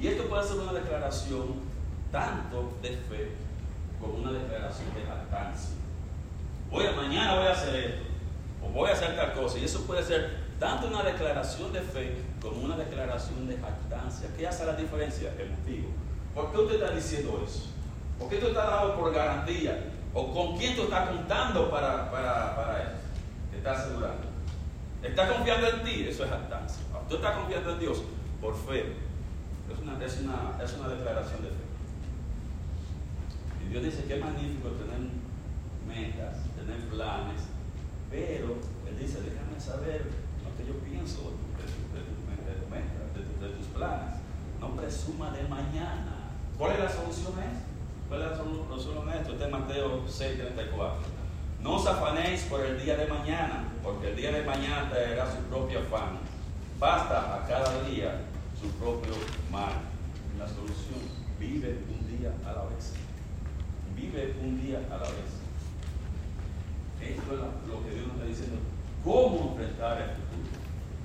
Y 0.00 0.06
esto 0.06 0.24
puede 0.24 0.46
ser 0.46 0.58
una 0.58 0.72
declaración 0.72 1.56
tanto 2.12 2.72
de 2.82 2.90
fe 2.90 3.32
como 4.00 4.14
una 4.14 4.32
declaración 4.32 4.94
de 4.94 5.02
jactancia. 5.02 5.74
Voy 6.70 6.86
a, 6.86 6.92
mañana 6.92 7.36
voy 7.36 7.46
a 7.46 7.52
hacer 7.52 7.74
esto, 7.74 8.02
o 8.64 8.68
voy 8.68 8.90
a 8.90 8.92
hacer 8.92 9.16
tal 9.16 9.32
cosa. 9.34 9.58
Y 9.58 9.64
eso 9.64 9.82
puede 9.82 10.02
ser 10.02 10.48
tanto 10.60 10.86
una 10.86 11.02
declaración 11.02 11.72
de 11.72 11.80
fe 11.80 12.16
como 12.40 12.62
una 12.62 12.76
declaración 12.76 13.48
de 13.48 13.56
jactancia. 13.56 14.28
¿Qué 14.36 14.46
hace 14.46 14.66
la 14.66 14.74
diferencia? 14.74 15.32
El 15.38 15.50
motivo. 15.50 15.88
¿Por 16.34 16.52
qué 16.52 16.58
usted 16.58 16.74
está 16.82 16.94
diciendo 16.94 17.42
eso? 17.44 17.66
¿Por 18.18 18.28
qué 18.28 18.36
tú 18.36 18.48
estás 18.48 18.70
dando 18.70 18.96
por 18.96 19.12
garantía? 19.12 19.78
¿O 20.14 20.32
con 20.32 20.56
quién 20.56 20.76
tú 20.76 20.82
estás 20.82 21.08
contando 21.08 21.70
para, 21.70 22.10
para, 22.10 22.56
para 22.56 22.82
eso? 22.82 22.92
¿Te 23.50 23.58
estás 23.58 23.80
asegurando? 23.80 24.28
¿Estás 25.02 25.30
confiando 25.30 25.68
en 25.68 25.84
ti? 25.84 26.06
Eso 26.08 26.24
es 26.24 26.30
jactancia. 26.30 26.82
Tú 27.08 27.16
estás 27.16 27.36
confiando 27.36 27.72
en 27.72 27.78
Dios 27.80 28.02
por 28.40 28.56
fe. 28.56 29.07
Es 29.72 29.78
una, 29.78 30.04
es 30.04 30.20
una, 30.20 30.58
es 30.62 30.72
una 30.78 30.88
declaración 30.88 31.42
de 31.42 31.48
fe. 31.48 31.64
Y 33.64 33.68
Dios 33.70 33.84
dice 33.84 34.04
que 34.04 34.14
es 34.14 34.20
magnífico 34.20 34.68
tener 34.70 34.98
metas, 35.86 36.36
tener 36.56 36.88
planes, 36.88 37.42
pero 38.10 38.56
Él 38.88 38.98
dice, 38.98 39.20
déjame 39.20 39.60
saber 39.60 40.06
lo 40.44 40.56
que 40.56 40.66
yo 40.66 40.78
pienso 40.80 41.32
de, 41.60 41.68
de, 41.92 43.48
de, 43.48 43.56
tus 43.56 43.66
planes. 43.68 44.14
No 44.60 44.74
presuma 44.74 45.30
de 45.30 45.42
mañana. 45.48 46.32
¿Cuál 46.56 46.72
es 46.72 46.78
la 46.80 46.88
solución 46.90 47.38
a 47.38 47.44
esto? 47.44 47.68
¿Cuál 48.08 48.22
es 48.22 48.30
la 48.30 48.36
solución 48.36 49.08
a 49.08 49.14
esto? 49.16 49.32
Este 49.32 49.44
es 49.44 49.50
Mateo 49.50 50.06
6:34. 50.06 51.18
No 51.62 51.74
os 51.74 51.86
afanéis 51.86 52.42
por 52.42 52.64
el 52.64 52.82
día 52.82 52.96
de 52.96 53.06
mañana, 53.06 53.64
porque 53.82 54.10
el 54.10 54.16
día 54.16 54.32
de 54.32 54.44
mañana 54.44 54.88
traerá 54.88 55.26
su 55.26 55.42
propio 55.50 55.80
afán. 55.80 56.18
Basta 56.78 57.36
a 57.36 57.46
cada 57.46 57.82
día 57.82 58.22
su 58.60 58.68
propio 58.78 59.12
mal. 59.50 59.72
La 60.38 60.46
solución, 60.46 61.00
vive 61.38 61.78
un 61.88 62.18
día 62.18 62.32
a 62.46 62.52
la 62.52 62.64
vez. 62.64 62.92
Vive 63.96 64.34
un 64.42 64.60
día 64.60 64.78
a 64.90 64.98
la 64.98 65.04
vez. 65.04 65.38
Esto 67.00 67.32
es 67.32 67.68
lo 67.68 67.84
que 67.84 67.94
Dios 67.94 68.06
nos 68.06 68.16
está 68.16 68.26
diciendo. 68.26 68.58
¿Cómo 69.04 69.50
enfrentar 69.50 70.00
el 70.00 70.10
futuro? 70.10 70.58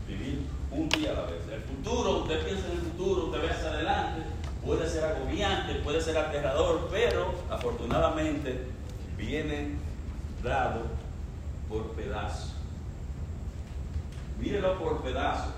Vivir 0.08 0.46
un 0.72 0.90
día 0.90 1.12
a 1.12 1.14
la 1.14 1.22
vez. 1.24 1.42
El 1.52 1.62
futuro, 1.62 2.22
usted 2.22 2.46
piensa 2.46 2.66
en 2.68 2.72
el 2.74 2.80
futuro, 2.80 3.26
usted 3.26 3.42
ve 3.42 3.50
hacia 3.50 3.70
adelante, 3.70 4.22
puede 4.66 4.90
ser 4.90 5.04
agobiante, 5.04 5.76
puede 5.76 6.02
ser 6.02 6.18
aterrador, 6.18 6.90
pero 6.92 7.34
afortunadamente 7.50 8.68
viene 9.18 9.76
dado 10.44 10.82
por 11.70 11.92
pedazo. 11.92 12.54
Mírelo 14.40 14.78
por 14.80 15.02
pedazo. 15.02 15.52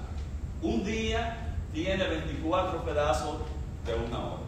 Un 0.61 0.83
día 0.83 1.44
tiene 1.75 2.07
24 2.07 2.85
pedazos 2.85 3.41
de 3.85 3.93
una 3.93 4.17
hora. 4.17 4.43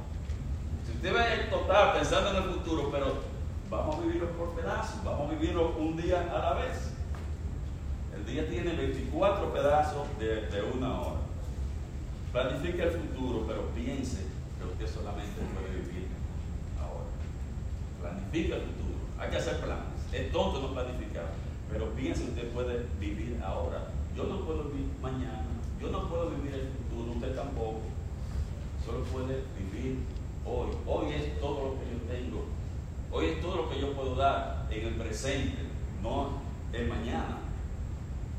Si 0.85 0.93
usted 0.93 1.13
va 1.13 1.19
a 1.19 1.33
estar 1.33 1.93
pensando 1.93 2.29
en 2.29 2.35
el 2.37 2.43
futuro, 2.55 2.89
pero 2.89 3.15
vamos 3.69 3.97
a 3.97 4.01
vivirlo 4.01 4.29
por 4.31 4.51
pedazos, 4.55 5.03
vamos 5.03 5.29
a 5.29 5.33
vivirlo 5.33 5.75
un 5.77 5.97
día 5.97 6.21
a 6.33 6.39
la 6.39 6.53
vez. 6.53 6.93
El 8.15 8.25
día 8.25 8.49
tiene 8.49 8.73
24 8.73 9.53
pedazos 9.53 10.07
de, 10.17 10.47
de 10.47 10.61
una 10.61 11.01
hora. 11.01 11.19
Planifique 12.31 12.81
el 12.81 12.91
futuro, 12.91 13.43
pero 13.45 13.65
piense 13.75 14.25
que 14.57 14.65
usted 14.65 14.87
solamente 14.87 15.41
puede 15.53 15.81
vivir 15.81 16.07
ahora. 16.79 17.11
Planifique 17.99 18.53
el 18.53 18.61
futuro. 18.61 18.99
Hay 19.19 19.29
que 19.29 19.35
hacer 19.35 19.59
planes. 19.59 19.83
Es 20.13 20.31
tonto 20.31 20.61
no 20.61 20.73
planificar, 20.73 21.31
pero 21.69 21.91
piense 21.91 22.23
que 22.23 22.29
usted 22.29 22.51
puede 22.51 22.85
vivir 23.01 23.37
ahora. 23.45 23.89
Yo 24.15 24.23
no 24.23 24.45
puedo 24.45 24.63
vivir 24.69 24.87
mañana, 25.01 25.43
yo 25.79 25.89
no 25.89 26.09
puedo 26.09 26.31
vivir 26.31 26.53
el 26.55 26.67
futuro, 26.69 26.86
usted 27.03 27.35
tampoco. 27.35 27.81
Solo 28.85 29.03
puede 29.05 29.43
vivir 29.57 29.99
hoy. 30.45 30.69
Hoy 30.85 31.13
es 31.13 31.39
todo 31.39 31.65
lo 31.65 31.79
que 31.79 31.91
yo 31.91 31.97
tengo. 32.09 32.45
Hoy 33.11 33.25
es 33.27 33.41
todo 33.41 33.57
lo 33.57 33.69
que 33.69 33.79
yo 33.79 33.93
puedo 33.93 34.15
dar 34.15 34.67
en 34.69 34.87
el 34.87 34.93
presente, 34.95 35.63
no 36.01 36.41
el 36.73 36.87
mañana. 36.87 37.37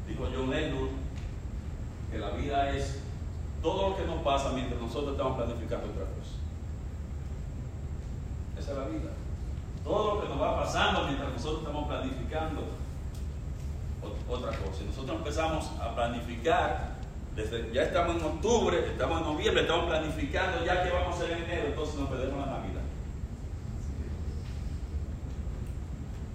Dijo 0.06 0.26
John 0.34 0.50
Lennon 0.50 0.88
que 2.10 2.18
la 2.18 2.30
vida 2.30 2.70
es 2.74 3.00
todo 3.62 3.90
lo 3.90 3.96
que 3.96 4.04
nos 4.04 4.22
pasa 4.22 4.52
mientras 4.52 4.80
nosotros 4.80 5.12
estamos 5.12 5.36
planificando 5.36 5.86
otra 5.86 6.04
cosa. 6.04 6.36
Esa 8.58 8.72
es 8.72 8.78
la 8.78 8.84
vida. 8.86 9.10
Todo 9.84 10.14
lo 10.14 10.22
que 10.22 10.28
nos 10.28 10.40
va 10.40 10.62
pasando 10.62 11.04
mientras 11.04 11.32
nosotros 11.32 11.60
estamos 11.60 11.88
planificando 11.88 12.62
otra 14.28 14.50
cosa. 14.50 14.84
nosotros 14.84 15.16
empezamos 15.16 15.70
a 15.80 15.94
planificar, 15.94 16.87
ya 17.72 17.82
estamos 17.82 18.16
en 18.16 18.22
octubre, 18.22 18.90
estamos 18.90 19.20
en 19.20 19.24
noviembre, 19.24 19.62
estamos 19.62 19.86
planificando 19.86 20.64
ya 20.64 20.82
que 20.82 20.90
vamos 20.90 21.14
a 21.14 21.18
hacer 21.18 21.30
en 21.36 21.44
enero, 21.44 21.68
entonces 21.68 21.94
nos 21.96 22.08
perdemos 22.08 22.38
la 22.40 22.58
Navidad. 22.58 22.82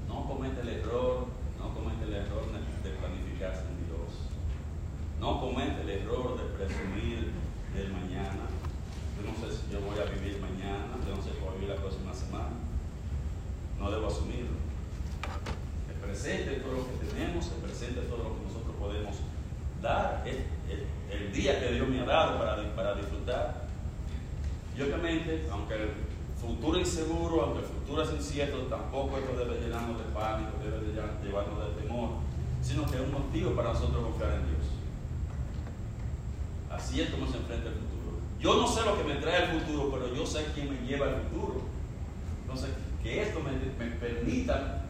No 0.07 0.27
comete 0.27 0.61
el 0.61 0.69
error, 0.69 1.27
no 1.59 1.73
comete 1.73 2.05
el 2.05 2.13
error 2.13 2.43
de 2.83 2.89
planificarse 2.91 3.61
en 3.67 3.85
Dios. 3.87 4.31
No 5.19 5.41
comete 5.41 5.81
el 5.81 5.89
error 5.89 6.37
de 6.37 6.43
presumir 6.55 7.31
del 7.73 7.91
mañana. 7.91 8.47
Yo 9.17 9.29
no 9.29 9.35
sé 9.35 9.57
si 9.57 9.71
yo 9.71 9.81
voy 9.81 9.99
a 9.99 10.05
vivir 10.05 10.39
mañana, 10.39 10.95
yo 11.05 11.15
no 11.15 11.21
sé 11.21 11.31
si 11.31 11.39
voy 11.39 11.49
a 11.49 11.53
vivir 11.55 11.69
la 11.69 11.81
próxima 11.81 12.13
semana. 12.13 12.55
No 13.79 13.91
debo 13.91 14.07
asumirlo 14.07 14.63
presente 16.13 16.61
todo 16.61 16.73
lo 16.73 16.85
que 16.85 17.07
tenemos, 17.07 17.47
el 17.47 17.63
presente 17.63 18.01
todo 18.01 18.17
lo 18.21 18.35
que 18.37 18.43
nosotros 18.45 18.75
podemos 18.77 19.15
dar, 19.83 20.23
es 20.25 20.37
el, 21.11 21.31
día 21.31 21.59
que 21.59 21.73
Dios 21.73 21.87
me 21.87 21.99
ha 21.99 22.05
dado 22.05 22.39
para, 22.39 22.75
para 22.75 22.95
disfrutar. 22.95 23.63
Y 24.75 24.81
obviamente, 24.81 25.47
aunque 25.51 25.75
el 25.75 25.89
futuro 26.41 26.79
es 26.79 26.87
inseguro, 26.87 27.43
aunque 27.43 27.59
el 27.59 27.65
futuro 27.65 28.01
es 28.01 28.11
incierto, 28.11 28.57
tampoco 28.63 29.17
esto 29.17 29.37
debe 29.37 29.61
llenarnos 29.61 29.97
de 29.99 30.05
pánico, 30.05 30.51
debe 30.63 30.91
llevarnos 31.23 31.75
de 31.75 31.81
temor, 31.81 32.09
sino 32.61 32.85
que 32.85 32.95
es 32.95 33.01
un 33.01 33.11
motivo 33.11 33.51
para 33.51 33.73
nosotros 33.73 34.03
confiar 34.03 34.31
en 34.31 34.47
Dios. 34.47 34.65
Así 36.71 37.01
es 37.01 37.09
como 37.11 37.27
se 37.27 37.37
enfrenta 37.37 37.69
el 37.69 37.75
futuro. 37.75 38.17
Yo 38.39 38.55
no 38.55 38.67
sé 38.67 38.81
lo 38.83 38.97
que 38.97 39.03
me 39.03 39.15
trae 39.15 39.43
el 39.43 39.59
futuro, 39.59 39.91
pero 39.91 40.13
yo 40.15 40.25
sé 40.25 40.47
quién 40.55 40.69
me 40.69 40.87
lleva 40.87 41.07
al 41.07 41.21
futuro. 41.21 41.61
Entonces, 42.41 42.71
que 43.03 43.21
esto 43.21 43.39
me 43.41 43.51
permita 43.99 44.85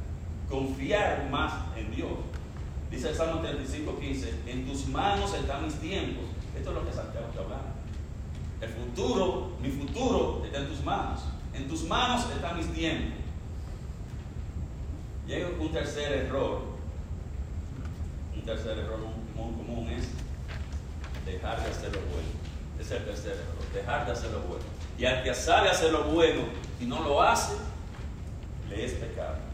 confiar 0.50 1.30
más 1.30 1.54
en 1.76 1.92
Dios. 1.94 2.12
Dice 2.94 3.10
el 3.10 3.16
Salmo 3.16 3.42
35, 3.42 4.00
15, 4.00 4.34
en 4.46 4.68
tus 4.68 4.86
manos 4.86 5.34
están 5.34 5.66
mis 5.66 5.74
tiempos. 5.80 6.26
Esto 6.56 6.70
es 6.70 6.76
lo 6.76 6.86
que 6.86 6.94
Santiago 6.94 7.26
está 7.28 7.42
hablando. 7.42 7.66
El 8.62 8.70
futuro, 8.70 9.58
mi 9.60 9.70
futuro 9.72 10.44
está 10.46 10.60
en 10.60 10.68
tus 10.68 10.84
manos. 10.84 11.22
En 11.56 11.68
tus 11.68 11.86
manos 11.86 12.30
están 12.32 12.56
mis 12.56 12.72
tiempos. 12.72 13.18
Llega 15.26 15.50
un 15.60 15.72
tercer 15.72 16.12
error. 16.12 16.62
Un 18.36 18.42
tercer 18.44 18.78
error 18.78 19.00
muy 19.36 19.54
común 19.56 19.90
es 19.90 20.10
dejar 21.26 21.64
de 21.64 21.72
hacer 21.72 21.92
lo 21.94 22.02
bueno. 22.02 22.30
es 22.80 22.92
el 22.92 23.06
tercer 23.06 23.32
error. 23.32 23.74
Dejar 23.74 24.06
de 24.06 24.12
hacer 24.12 24.32
lo 24.32 24.42
bueno. 24.42 24.66
Y 25.00 25.06
al 25.06 25.24
que 25.24 25.34
sale 25.34 25.68
a 25.68 25.72
hacer 25.72 25.92
lo 25.92 26.04
bueno 26.04 26.44
y 26.80 26.86
no 26.86 27.02
lo 27.04 27.24
hace, 27.24 27.56
le 28.70 28.86
es 28.86 28.92
pecado. 28.94 29.53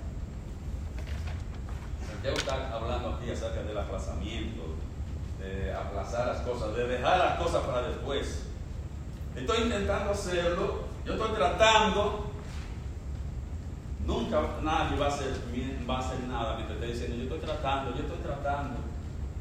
Santiago 2.20 2.38
está 2.38 2.76
hablando 2.76 3.16
aquí 3.16 3.32
acerca 3.32 3.64
del 3.64 3.78
aplazamiento, 3.78 4.76
de 5.40 5.74
aplazar 5.74 6.28
las 6.28 6.42
cosas, 6.42 6.76
de 6.76 6.86
dejar 6.86 7.18
las 7.18 7.40
cosas 7.40 7.64
para 7.64 7.88
después. 7.88 8.44
Estoy 9.38 9.62
intentando 9.62 10.12
hacerlo, 10.12 10.82
yo 11.06 11.14
estoy 11.14 11.30
tratando. 11.32 12.26
Nunca 14.06 14.42
nadie 14.62 15.00
va 15.00 15.06
a 15.06 15.08
hacer, 15.08 15.34
va 15.90 15.96
a 15.96 16.00
hacer 16.00 16.20
nada 16.28 16.56
mientras 16.58 16.78
esté 16.78 16.92
diciendo, 16.92 17.16
yo 17.16 17.24
estoy 17.24 17.40
tratando, 17.40 17.96
yo 17.96 18.02
estoy 18.02 18.18
tratando. 18.18 18.80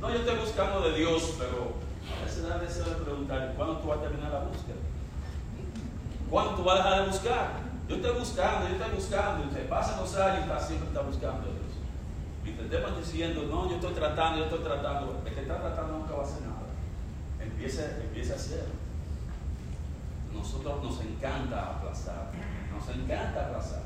No, 0.00 0.10
yo 0.10 0.18
estoy 0.20 0.36
buscando 0.36 0.80
de 0.82 0.98
Dios, 0.98 1.34
pero 1.36 1.72
a 2.16 2.24
veces 2.24 2.48
da 2.48 2.58
deseo 2.58 2.84
de 2.84 3.04
preguntar, 3.04 3.54
¿cuándo 3.56 3.78
tú 3.78 3.88
vas 3.88 3.98
a 3.98 4.02
terminar 4.02 4.30
la 4.30 4.40
búsqueda? 4.40 4.76
¿Cuándo 6.30 6.52
tú 6.52 6.62
vas 6.62 6.78
a 6.78 6.84
dejar 6.84 7.00
de 7.00 7.08
buscar? 7.08 7.50
Yo 7.88 7.96
estoy 7.96 8.18
buscando, 8.20 8.68
yo 8.68 8.74
estoy 8.76 8.94
buscando, 8.94 9.46
y 9.50 9.52
se 9.52 9.60
pasan 9.62 10.00
los 10.00 10.14
años 10.14 10.46
y 10.46 10.64
siempre 10.64 10.88
está 10.88 11.00
buscando 11.00 11.57
estemos 12.50 12.98
diciendo, 12.98 13.42
no, 13.50 13.68
yo 13.68 13.76
estoy 13.76 13.94
tratando, 13.94 14.38
yo 14.38 14.44
estoy 14.44 14.60
tratando, 14.60 15.22
el 15.26 15.34
que 15.34 15.40
está 15.40 15.60
tratando 15.60 15.98
nunca 15.98 16.14
va 16.14 16.22
a 16.22 16.26
hacer 16.26 16.42
nada. 16.42 16.66
Empieza, 17.40 17.96
empieza 18.00 18.34
a 18.34 18.36
hacer. 18.36 18.64
Nosotros 20.32 20.82
nos 20.82 21.00
encanta 21.00 21.76
aplazar, 21.76 22.30
nos 22.72 22.96
encanta 22.96 23.46
aplazar. 23.46 23.82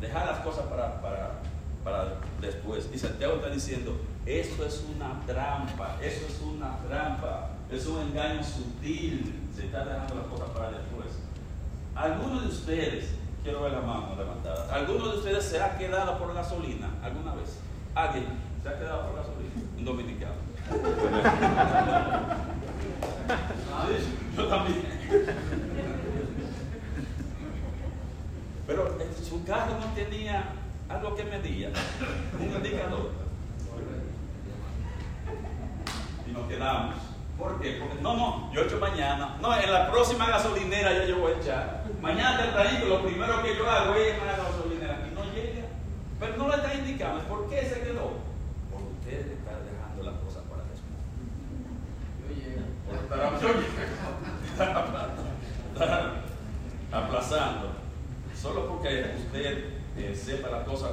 Dejar 0.00 0.26
las 0.26 0.38
cosas 0.40 0.66
para, 0.66 1.00
para, 1.00 1.40
para 1.82 2.14
después. 2.40 2.88
Y 2.92 2.98
Santiago 2.98 3.36
está 3.36 3.50
diciendo, 3.50 3.96
eso 4.26 4.64
es 4.64 4.84
una 4.94 5.20
trampa, 5.26 5.96
eso 6.02 6.26
es 6.26 6.40
una 6.42 6.78
trampa, 6.88 7.50
es 7.70 7.86
un 7.86 8.00
engaño 8.00 8.42
sutil. 8.42 9.48
Se 9.54 9.66
está 9.66 9.84
dejando 9.84 10.16
las 10.16 10.26
cosas 10.26 10.50
para 10.50 10.70
después. 10.70 11.08
Algunos 11.94 12.42
de 12.42 12.48
ustedes 12.48 13.10
Quiero 13.46 13.62
ver 13.62 13.72
la 13.74 13.80
mano 13.80 14.16
levantada. 14.18 14.74
¿Alguno 14.74 15.06
de 15.06 15.18
ustedes 15.18 15.44
se 15.44 15.62
ha 15.62 15.78
quedado 15.78 16.18
por 16.18 16.34
gasolina 16.34 16.90
alguna 17.00 17.32
vez? 17.36 17.60
¿Alguien 17.94 18.26
se 18.60 18.68
ha 18.68 18.76
quedado 18.76 19.06
por 19.06 19.18
gasolina? 19.18 19.52
Un 19.78 19.84
dominicano. 19.84 20.34
Yo 24.36 24.48
también. 24.48 24.82
Pero 28.66 28.98
su 29.24 29.44
carro 29.44 29.78
no 29.78 29.86
tenía 29.94 30.46
algo 30.88 31.14
que 31.14 31.22
medía, 31.22 31.70
un 32.40 32.52
indicador. 32.52 33.12
Y 36.28 36.32
nos 36.32 36.48
quedamos. 36.48 36.96
¿Por 37.38 37.60
qué? 37.60 37.76
Porque 37.78 38.02
no, 38.02 38.16
no, 38.16 38.52
yo 38.52 38.62
he 38.62 38.64
hecho 38.64 38.80
mañana. 38.80 39.36
No, 39.40 39.56
en 39.56 39.72
la 39.72 39.88
próxima 39.88 40.26
gasolinera 40.26 40.92
ya 40.92 41.04
yo 41.04 41.20
voy 41.20 41.34
a 41.34 41.36
echar. 41.36 41.85
Mañana 42.00 42.38
tempranito 42.38 42.86
lo 42.86 43.02
primero 43.02 43.42
que 43.42 43.56
yo 43.56 43.70
hago 43.70 43.94
es 43.94 44.14
ir 44.14 44.22
a 44.22 44.26
la 44.26 44.36
gasolinera 44.36 45.08
y 45.10 45.14
no 45.14 45.24
llega. 45.34 45.66
Pero 46.20 46.36
no 46.36 46.48
le 46.48 46.56
está 46.56 46.74
indicando. 46.74 47.24
¿Por 47.24 47.48
qué 47.48 47.62
se 47.62 47.80
quedó? 47.80 48.12
Porque 48.70 48.88
usted 49.00 49.32
está 49.32 49.52
dejando 49.60 50.02
las 50.02 50.14
cosas 50.20 50.42
para 50.50 50.62
después. 50.70 50.94
Yo 52.22 52.28
llego. 52.34 52.62
aplazando. 56.92 57.70
Solo 58.40 58.68
porque 58.68 59.14
usted 59.16 59.64
eh, 59.96 60.14
sepa 60.14 60.50
las 60.50 60.64
cosas 60.64 60.92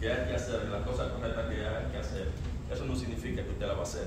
que 0.00 0.12
hay 0.12 0.28
que 0.28 0.34
hacer, 0.34 0.68
las 0.68 0.82
cosas 0.82 1.12
correctas 1.12 1.46
que 1.46 1.66
hay 1.66 1.90
que 1.90 1.98
hacer, 1.98 2.30
eso 2.70 2.84
no 2.84 2.94
significa 2.94 3.42
que 3.42 3.50
usted 3.50 3.66
la 3.66 3.74
va 3.74 3.80
a 3.80 3.82
hacer. 3.82 4.06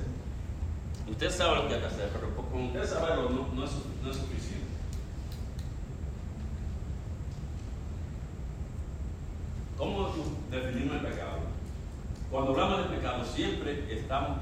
Usted 1.10 1.30
sabe 1.30 1.56
lo 1.56 1.68
que 1.68 1.76
hay 1.76 1.82
que 1.82 1.88
hacer, 1.88 2.10
pero 2.14 2.36
con 2.36 2.66
usted 2.66 2.86
saberlo 2.86 3.30
no, 3.30 3.48
no, 3.54 3.66
es, 3.66 3.72
no 4.04 4.12
es 4.12 4.18
suficiente. 4.18 4.69
¿Cómo 9.80 10.10
definimos 10.52 10.98
el 10.98 11.02
pecado? 11.04 11.40
Cuando 12.30 12.52
hablamos 12.52 12.90
de 12.90 12.98
pecado 12.98 13.24
siempre 13.24 13.86
estamos 13.90 14.40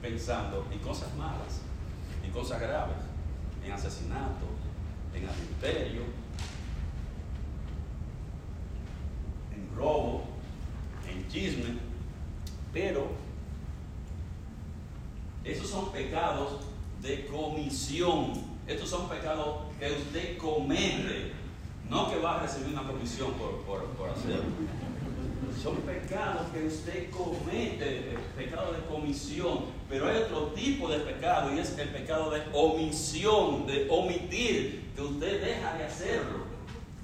pensando 0.00 0.66
en 0.72 0.78
cosas 0.78 1.14
malas, 1.14 1.60
en 2.24 2.30
cosas 2.30 2.58
graves, 2.58 2.96
en 3.62 3.70
asesinato, 3.70 4.46
en 5.14 5.28
adulterio, 5.28 6.04
en 9.54 9.76
robo, 9.76 10.24
en 11.06 11.28
chisme, 11.28 11.76
pero 12.72 13.08
esos 15.44 15.68
son 15.68 15.92
pecados 15.92 16.62
de 17.02 17.26
comisión. 17.26 18.50
Estos 18.66 18.88
son 18.88 19.06
pecados 19.10 19.66
que 19.78 19.92
usted 19.92 20.38
comete, 20.38 21.32
no 21.92 22.10
que 22.10 22.18
va 22.20 22.36
a 22.36 22.38
recibir 22.40 22.72
una 22.72 22.84
comisión 22.84 23.32
por, 23.34 23.60
por, 23.66 24.08
hacerlo. 24.08 24.44
son 25.62 25.76
pecados 25.82 26.46
que 26.50 26.66
usted 26.66 27.10
comete, 27.10 28.16
pecado 28.34 28.72
de 28.72 28.80
comisión, 28.86 29.66
pero 29.90 30.08
hay 30.08 30.22
otro 30.22 30.46
tipo 30.54 30.88
de 30.88 31.00
pecado 31.00 31.54
y 31.54 31.58
es 31.58 31.78
el 31.78 31.90
pecado 31.90 32.30
de 32.30 32.40
omisión, 32.54 33.66
de 33.66 33.86
omitir, 33.90 34.90
que 34.96 35.02
usted 35.02 35.44
deja 35.44 35.74
de 35.74 35.84
hacerlo, 35.84 36.38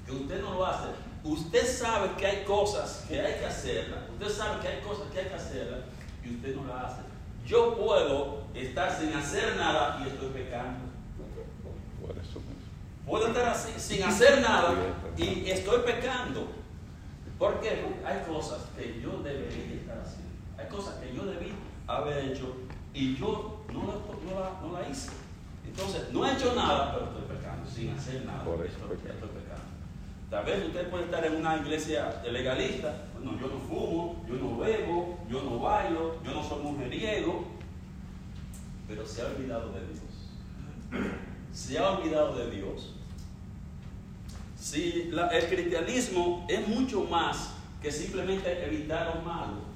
que 0.07 0.11
usted 0.11 0.41
no 0.41 0.55
lo 0.55 0.65
hace. 0.65 0.87
Usted 1.23 1.67
sabe 1.67 2.09
que 2.17 2.25
hay 2.25 2.43
cosas 2.43 3.05
que 3.07 3.21
hay 3.21 3.39
que 3.39 3.45
hacerlas, 3.45 4.09
usted 4.09 4.29
sabe 4.29 4.59
que 4.61 4.67
hay 4.69 4.81
cosas 4.81 5.05
que 5.13 5.19
hay 5.19 5.27
que 5.27 5.35
hacerlas 5.35 5.81
y 6.25 6.33
usted 6.33 6.55
no 6.55 6.65
las 6.65 6.93
hace. 6.93 7.01
Yo 7.45 7.77
puedo 7.77 8.43
estar 8.55 8.99
sin 8.99 9.13
hacer 9.13 9.55
nada 9.55 10.01
y 10.03 10.09
estoy 10.09 10.29
pecando. 10.29 10.88
Puedo 13.09 13.27
estar 13.27 13.49
así, 13.49 13.71
sin 13.77 14.03
hacer 14.03 14.39
nada 14.39 14.71
y 15.17 15.49
estoy 15.49 15.81
pecando. 15.81 16.47
¿Por 17.39 17.59
qué? 17.59 17.81
Porque 17.83 18.05
hay 18.05 18.23
cosas 18.31 18.59
que 18.77 19.01
yo 19.01 19.23
debería 19.23 19.73
estar 19.73 19.97
haciendo. 19.97 20.29
Hay 20.55 20.67
cosas 20.67 20.95
que 20.99 21.15
yo 21.15 21.25
debí 21.25 21.51
haber 21.87 22.25
hecho 22.25 22.55
y 22.93 23.15
yo 23.15 23.63
no 23.73 23.87
la, 23.87 24.61
no 24.61 24.79
la, 24.79 24.87
hice. 24.87 25.09
Entonces, 25.65 26.11
no 26.11 26.23
he 26.23 26.33
hecho 26.33 26.53
nada, 26.53 26.93
pero 26.93 27.05
estoy 27.05 27.35
pecando, 27.35 27.67
sin 27.67 27.89
hacer 27.91 28.25
nada. 28.25 28.43
Por 28.43 28.63
eso 28.63 28.77
estoy, 28.77 28.97
estoy 28.97 29.29
pecando. 29.29 29.63
Tal 30.29 30.45
vez 30.45 30.67
usted 30.67 30.89
puede 30.91 31.05
estar 31.05 31.25
en 31.25 31.35
una 31.37 31.57
iglesia 31.57 32.21
legalista. 32.29 33.07
Bueno, 33.15 33.39
yo 33.41 33.47
no 33.47 33.57
fumo, 33.57 34.25
yo 34.27 34.35
no 34.35 34.57
bebo, 34.59 35.17
yo 35.27 35.41
no 35.41 35.59
bailo, 35.59 36.21
yo 36.23 36.31
no 36.31 36.43
soy 36.43 36.61
mujeriego. 36.61 37.47
Pero 38.87 39.03
se 39.07 39.23
ha 39.23 39.25
olvidado 39.25 39.71
de 39.71 39.79
Dios. 39.87 41.15
Se 41.51 41.79
ha 41.79 41.89
olvidado 41.89 42.35
de 42.35 42.51
Dios. 42.51 42.98
Si 44.59 45.09
el 45.11 45.47
cristianismo 45.49 46.45
es 46.49 46.67
mucho 46.67 47.03
más 47.05 47.51
que 47.81 47.91
simplemente 47.91 48.65
evitar 48.65 49.15
lo 49.15 49.21
malo. 49.21 49.69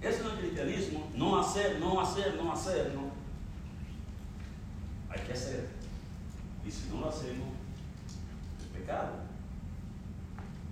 Eso 0.00 0.28
es 0.28 0.38
cristianismo, 0.38 1.08
no 1.14 1.38
hacer, 1.38 1.78
no 1.78 2.00
hacer, 2.00 2.34
no 2.34 2.52
hacer, 2.52 2.92
no. 2.94 3.12
Hay 5.10 5.20
que 5.20 5.32
hacer. 5.32 5.68
Y 6.66 6.70
si 6.70 6.88
no 6.88 7.00
lo 7.00 7.08
hacemos, 7.08 7.48
es 8.58 8.78
pecado. 8.78 9.10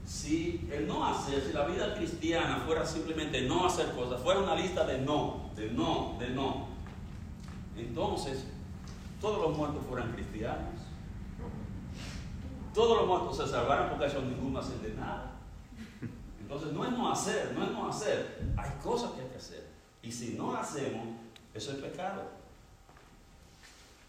Si 0.07 0.67
el 0.73 0.89
no 0.89 1.07
hacer, 1.07 1.45
si 1.47 1.53
la 1.53 1.67
vida 1.67 1.95
cristiana 1.95 2.63
fuera 2.67 2.85
simplemente 2.85 3.43
no 3.43 3.67
hacer 3.67 3.93
cosas, 3.93 4.21
fuera 4.21 4.41
una 4.41 4.57
lista 4.57 4.85
de 4.85 4.99
no, 4.99 5.51
de 5.55 5.71
no, 5.71 6.17
de 6.19 6.31
no, 6.31 6.67
entonces 7.77 8.45
todos 9.21 9.41
los 9.41 9.57
muertos 9.57 9.85
fueran 9.89 10.13
cristianos. 10.13 10.90
Todos 12.75 12.99
los 12.99 13.07
muertos 13.07 13.37
se 13.37 13.47
salvaron 13.49 13.91
porque 13.91 14.07
ellos 14.07 14.23
ninguno 14.25 14.61
hacen 14.61 14.83
de 14.83 14.95
nada. 14.95 15.33
Entonces 16.41 16.73
no 16.73 16.85
es 16.85 16.93
no 16.93 17.13
hacer, 17.13 17.53
no 17.57 17.65
es 17.65 17.71
no 17.71 17.89
hacer. 17.89 18.41
Hay 18.57 18.71
cosas 18.83 19.13
que 19.13 19.23
hay 19.23 19.29
que 19.29 19.37
hacer. 19.37 19.67
Y 20.03 20.11
si 20.11 20.35
no 20.35 20.55
hacemos, 20.57 21.07
eso 21.55 21.73
es 21.73 21.79
pecado. 21.79 22.23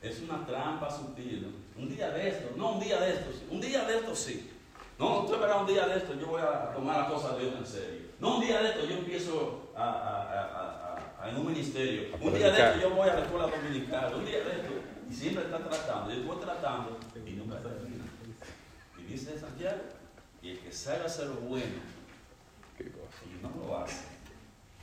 Es 0.01 0.21
una 0.21 0.45
trampa 0.45 0.89
sutil. 0.89 1.55
Un 1.77 1.89
día 1.89 2.09
de 2.11 2.29
esto, 2.29 2.55
no 2.55 2.71
un 2.73 2.79
día 2.79 2.99
de 2.99 3.11
esto, 3.13 3.31
un 3.49 3.61
día 3.61 3.85
de 3.85 3.97
esto 3.97 4.15
sí. 4.15 4.51
No, 4.97 5.21
usted 5.21 5.39
verá 5.39 5.57
un 5.57 5.67
día 5.67 5.87
de 5.87 5.97
esto, 5.97 6.13
yo 6.13 6.27
voy 6.27 6.41
a 6.41 6.73
tomar 6.73 6.97
las 6.99 7.11
cosas 7.11 7.37
de 7.37 7.43
Dios 7.43 7.55
en 7.57 7.65
serio. 7.65 8.01
No 8.19 8.35
un 8.35 8.41
día 8.41 8.61
de 8.61 8.69
esto, 8.69 8.85
yo 8.85 8.97
empiezo 8.97 9.71
en 11.25 11.37
un 11.37 11.45
ministerio. 11.45 12.15
Un 12.19 12.33
día 12.33 12.51
de 12.51 12.61
esto, 12.61 12.79
yo 12.81 12.95
voy 12.95 13.09
a 13.09 13.15
la 13.15 13.21
escuela 13.21 13.47
dominical. 13.47 14.13
Un 14.15 14.25
día 14.25 14.39
de 14.39 14.51
esto, 14.51 14.73
y 15.09 15.13
siempre 15.13 15.43
está 15.45 15.57
tratando. 15.57 16.11
Yo 16.11 16.21
estoy 16.21 16.39
tratando 16.39 16.97
y 17.25 17.31
no 17.31 17.45
me 17.45 17.55
termina 17.57 18.05
dice 19.11 19.37
Santiago, 19.37 19.81
y 20.41 20.51
el 20.51 20.59
que 20.59 20.71
sabe 20.71 21.05
hacer 21.05 21.27
lo 21.27 21.35
bueno 21.35 21.65
y 22.79 23.43
no 23.43 23.67
lo 23.67 23.77
hace, 23.77 24.05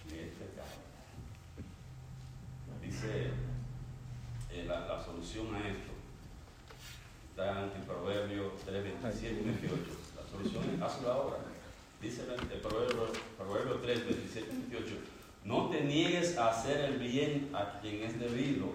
es 0.06 0.32
pecado. 0.34 0.68
Dice 2.82 3.30
eh, 4.52 4.64
la, 4.66 4.80
la, 4.86 5.04
solución 5.04 5.54
a 5.54 5.68
esto, 5.68 5.92
está 7.30 7.64
en 7.74 7.82
Proverbio 7.82 8.52
3, 8.64 8.82
27 8.82 9.40
y 9.40 9.44
28. 9.44 9.76
La 10.16 10.30
solución 10.30 10.74
es 10.74 10.82
hazlo 10.82 11.12
ahora. 11.12 11.36
Dice 12.00 12.22
el 12.22 12.60
Proverbio, 12.60 13.12
Proverbio 13.36 13.74
3, 13.82 14.06
27 14.06 14.48
y 14.52 14.72
28. 14.72 14.94
No 15.44 15.68
te 15.70 15.82
niegues 15.82 16.38
a 16.38 16.50
hacer 16.50 16.80
el 16.84 16.98
bien 16.98 17.50
a 17.54 17.80
quien 17.80 18.02
es 18.02 18.18
debido 18.18 18.66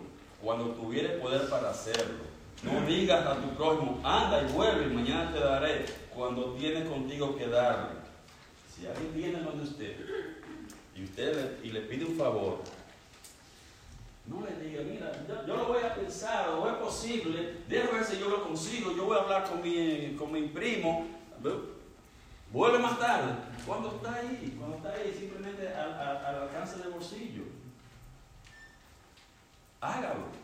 cuando 0.41 0.71
tuvieres 0.71 1.21
poder 1.21 1.49
para 1.49 1.69
hacerlo 1.69 2.32
no 2.63 2.85
digas 2.85 3.25
a 3.25 3.35
tu 3.35 3.49
prójimo, 3.55 3.99
anda 4.03 4.41
y 4.41 4.51
vuelve 4.53 4.85
y 4.85 4.95
mañana 4.95 5.31
te 5.31 5.39
daré 5.39 5.85
cuando 6.15 6.53
tiene 6.53 6.85
contigo 6.85 7.35
que 7.35 7.47
darle. 7.47 8.01
Si 8.73 8.87
alguien 8.87 9.13
viene 9.13 9.39
donde 9.39 9.63
usted 9.63 9.95
y 10.95 11.03
usted 11.03 11.59
le, 11.61 11.67
y 11.67 11.71
le 11.71 11.81
pide 11.81 12.05
un 12.05 12.17
favor, 12.17 12.59
no 14.25 14.45
le 14.45 14.55
diga, 14.65 14.81
mira, 14.83 15.11
yo, 15.45 15.57
lo 15.57 15.65
voy 15.65 15.83
a 15.83 15.93
pensar, 15.93 16.49
o 16.49 16.69
es 16.69 16.75
posible, 16.75 17.57
déjame 17.67 17.99
ver 17.99 18.05
si 18.05 18.19
yo 18.19 18.29
lo 18.29 18.43
consigo, 18.43 18.95
yo 18.95 19.05
voy 19.05 19.17
a 19.17 19.21
hablar 19.21 19.49
con 19.49 19.61
mi, 19.61 20.15
con 20.17 20.31
mi 20.31 20.43
primo, 20.43 21.07
vuelve 22.51 22.79
más 22.79 22.97
tarde. 22.99 23.33
Cuando 23.65 23.89
está 23.89 24.15
ahí, 24.15 24.55
cuando 24.57 24.77
está 24.77 24.93
ahí, 24.93 25.13
simplemente 25.17 25.67
al, 25.67 25.93
al 25.93 26.41
alcance 26.43 26.77
del 26.77 26.89
bolsillo. 26.89 27.43
Hágalo. 29.81 30.42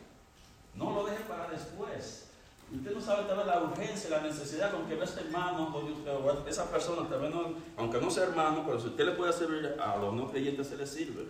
No 0.79 0.91
lo 0.93 1.05
deje 1.05 1.23
para 1.25 1.49
después. 1.49 2.25
Usted 2.73 2.93
no 2.93 3.01
sabe 3.01 3.23
tal 3.23 3.37
vez 3.37 3.47
la 3.47 3.63
urgencia, 3.63 4.09
la 4.11 4.21
necesidad 4.21 4.71
con 4.71 4.85
que 4.85 4.95
ve 4.95 5.03
este 5.03 5.21
hermano 5.21 5.75
o 5.75 6.47
esa 6.47 6.71
persona, 6.71 7.09
tal 7.09 7.21
vez 7.21 7.31
no, 7.33 7.53
aunque 7.75 7.99
no 7.99 8.09
sea 8.09 8.25
hermano, 8.25 8.63
pero 8.65 8.79
si 8.79 8.87
usted 8.87 9.05
le 9.05 9.11
puede 9.13 9.33
servir 9.33 9.75
a 9.79 9.97
los 9.97 10.13
no 10.13 10.29
creyentes, 10.29 10.67
se 10.67 10.77
le 10.77 10.85
sirve. 10.87 11.23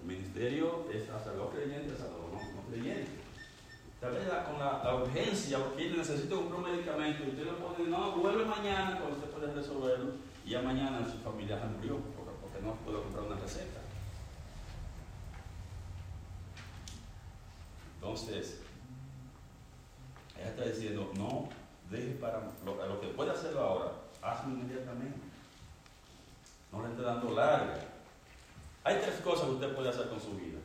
El 0.00 0.06
ministerio 0.06 0.86
es 0.92 1.08
hasta 1.10 1.32
los 1.34 1.50
creyentes, 1.50 1.92
hasta 1.92 2.16
los 2.16 2.32
no, 2.32 2.62
creyentes. 2.68 3.14
Tal 4.00 4.12
vez 4.12 4.24
con 4.24 4.58
la, 4.58 4.94
urgencia, 4.96 5.58
porque 5.58 5.90
necesita 5.90 6.34
un 6.34 6.62
medicamento, 6.62 7.22
y 7.24 7.28
usted 7.28 7.44
le 7.44 7.52
pone, 7.52 7.88
no, 7.88 8.12
vuelve 8.12 8.44
mañana 8.44 8.98
cuando 8.98 9.18
usted 9.18 9.30
puede 9.30 9.54
resolverlo, 9.54 10.12
y 10.44 10.50
ya 10.50 10.62
mañana 10.62 11.06
su 11.08 11.18
familia 11.18 11.60
se 11.60 11.66
murió 11.66 11.98
porque 12.16 12.66
no 12.66 12.74
puede 12.84 13.02
comprar 13.02 13.24
una 13.26 13.36
receta. 13.36 13.81
Entonces, 18.02 18.58
ella 20.36 20.48
está 20.48 20.64
diciendo, 20.64 21.12
no, 21.14 21.48
deje 21.88 22.14
para 22.14 22.40
lo, 22.64 23.00
que 23.00 23.06
puede 23.08 23.30
hacerlo 23.30 23.60
ahora, 23.60 23.92
hazlo 24.20 24.54
inmediatamente. 24.54 25.20
No 26.72 26.82
le 26.82 26.88
esté 26.88 27.02
dando 27.02 27.30
larga. 27.30 27.78
Hay 28.82 28.98
tres 28.98 29.20
cosas 29.20 29.44
que 29.46 29.52
usted 29.52 29.72
puede 29.76 29.88
hacer 29.90 30.08
con 30.08 30.20
su 30.20 30.32
vida. 30.34 30.58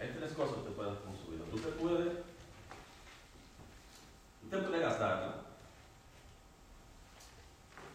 Hay 0.00 0.08
tres 0.08 0.32
cosas 0.32 0.54
que 0.54 0.60
usted 0.62 0.72
puede 0.72 0.90
hacer 0.90 1.02
con 1.04 1.16
su 1.16 1.30
vida. 1.30 1.44
Usted 1.54 1.70
puede, 1.74 2.22
usted 4.42 4.66
puede 4.66 4.80
gastarla. 4.80 5.34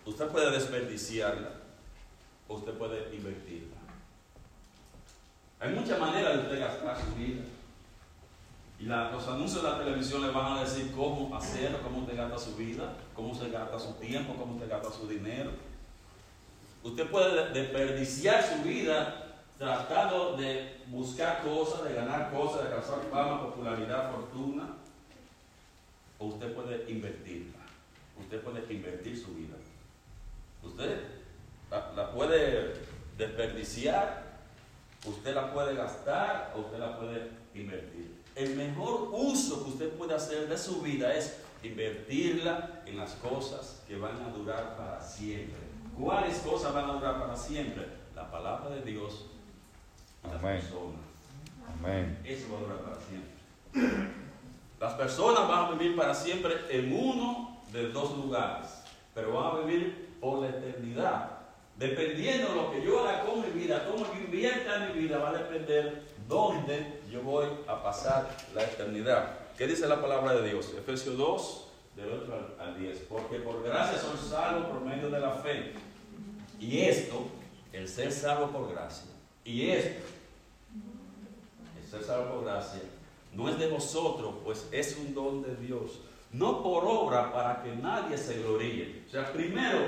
Usted 0.06 0.28
puede 0.30 0.52
desperdiciarla. 0.52 1.52
O 2.48 2.54
usted 2.56 2.74
puede 2.78 3.14
invertirla. 3.14 3.76
Hay 5.60 5.74
muchas 5.74 6.00
maneras 6.00 6.38
de 6.38 6.44
usted 6.44 6.60
gastar 6.62 6.98
su 7.04 7.16
vida. 7.16 7.44
Y 8.84 8.86
los 8.86 9.26
anuncios 9.30 9.64
de 9.64 9.70
la 9.70 9.80
televisión 9.80 10.24
le 10.24 10.32
van 10.32 10.58
a 10.58 10.64
decir 10.66 10.92
cómo 10.92 11.34
hacerlo, 11.34 11.82
cómo 11.82 12.00
usted 12.00 12.18
gasta 12.18 12.38
su 12.38 12.58
vida, 12.58 12.94
cómo 13.16 13.34
se 13.34 13.50
gasta 13.50 13.80
su 13.80 13.94
tiempo, 13.94 14.36
cómo 14.36 14.56
usted 14.56 14.70
gasta 14.70 14.92
su 14.92 15.08
dinero. 15.08 15.52
Usted 16.84 17.10
puede 17.10 17.52
desperdiciar 17.52 18.44
su 18.44 18.62
vida 18.68 19.38
tratando 19.58 20.36
de 20.36 20.82
buscar 20.88 21.44
cosas, 21.44 21.86
de 21.86 21.94
ganar 21.94 22.30
cosas, 22.30 22.64
de 22.64 22.68
alcanzar 22.68 23.00
fama, 23.10 23.42
popularidad, 23.44 24.12
fortuna. 24.12 24.76
O 26.20 26.26
usted 26.26 26.54
puede 26.54 26.84
invertirla. 26.92 27.60
Usted 28.20 28.42
puede 28.42 28.74
invertir 28.74 29.18
su 29.18 29.34
vida. 29.34 29.56
Usted 30.62 31.04
la 31.72 32.12
puede 32.12 32.74
desperdiciar, 33.18 34.42
usted 35.06 35.34
la 35.34 35.54
puede 35.54 35.74
gastar 35.74 36.54
o 36.58 36.60
usted 36.60 36.80
la 36.80 37.00
puede 37.00 37.30
invertir 37.56 38.13
el 38.36 38.56
mejor 38.56 39.10
uso 39.12 39.64
que 39.64 39.70
usted 39.72 39.90
puede 39.92 40.16
hacer 40.16 40.48
de 40.48 40.58
su 40.58 40.82
vida 40.82 41.14
es 41.14 41.40
invertirla 41.62 42.82
en 42.86 42.98
las 42.98 43.12
cosas 43.14 43.84
que 43.88 43.96
van 43.96 44.22
a 44.22 44.30
durar 44.30 44.76
para 44.76 45.02
siempre. 45.02 45.58
¿Cuáles 46.00 46.38
cosas 46.40 46.74
van 46.74 46.90
a 46.90 46.94
durar 46.94 47.20
para 47.20 47.36
siempre? 47.36 47.88
La 48.16 48.30
palabra 48.30 48.76
de 48.76 48.82
Dios 48.82 49.28
y 50.24 50.28
las 50.28 50.42
personas. 50.42 51.02
Amén. 51.80 52.20
Eso 52.24 52.48
va 52.52 52.58
a 52.58 52.62
durar 52.62 52.78
para 52.80 52.98
siempre. 53.02 54.14
Las 54.80 54.94
personas 54.94 55.48
van 55.48 55.66
a 55.66 55.72
vivir 55.72 55.96
para 55.96 56.14
siempre 56.14 56.54
en 56.70 56.94
uno 56.94 57.62
de 57.72 57.90
dos 57.90 58.18
lugares, 58.18 58.84
pero 59.14 59.34
van 59.34 59.56
a 59.56 59.60
vivir 59.60 60.18
por 60.20 60.42
la 60.42 60.50
eternidad. 60.50 61.30
Dependiendo 61.78 62.50
de 62.50 62.56
lo 62.56 62.72
que 62.72 62.84
yo 62.84 63.00
haga 63.00 63.26
con 63.26 63.42
mi 63.42 63.62
vida, 63.62 63.88
cómo 63.90 64.06
yo 64.06 64.20
invierta 64.20 64.76
en 64.76 64.94
mi 64.94 65.04
vida, 65.04 65.18
va 65.20 65.30
a 65.30 65.34
depender 65.34 66.04
dónde 66.28 67.02
yo 67.12 67.22
voy 67.22 67.48
a 67.68 67.82
pasar 67.84 68.30
la 68.54 68.64
eternidad. 68.64 69.40
¿Qué 69.58 69.68
dice 69.68 69.88
la 69.88 70.02
palabra 70.02 70.34
de 70.34 70.50
Dios? 70.50 70.74
Efesios 70.78 71.18
2, 71.18 71.68
del 71.96 72.12
8 72.12 72.56
al 72.60 72.80
10. 72.80 72.98
Porque 73.10 73.38
por 73.38 73.64
gracia 73.64 74.00
son 74.00 74.18
salvos 74.18 74.66
por 74.68 74.82
medio 74.82 75.10
de 75.10 75.20
la 75.20 75.32
fe. 75.32 75.74
Y 76.60 76.80
esto, 76.82 77.28
el 77.72 77.88
ser 77.88 78.12
salvo 78.12 78.48
por 78.48 78.72
gracia, 78.72 79.12
y 79.44 79.70
esto, 79.70 80.06
el 81.82 81.90
ser 81.90 82.04
salvo 82.04 82.36
por 82.36 82.46
gracia, 82.46 82.82
no 83.34 83.50
es 83.50 83.58
de 83.60 83.68
vosotros, 83.68 84.36
pues 84.44 84.68
es 84.72 84.98
un 84.98 85.14
don 85.14 85.42
de 85.42 85.56
Dios. 85.56 86.00
No 86.32 86.64
por 86.64 86.86
obra 86.86 87.32
para 87.32 87.62
que 87.62 87.76
nadie 87.76 88.18
se 88.18 88.42
gloríe. 88.42 89.04
O 89.08 89.12
sea, 89.12 89.32
primero, 89.32 89.80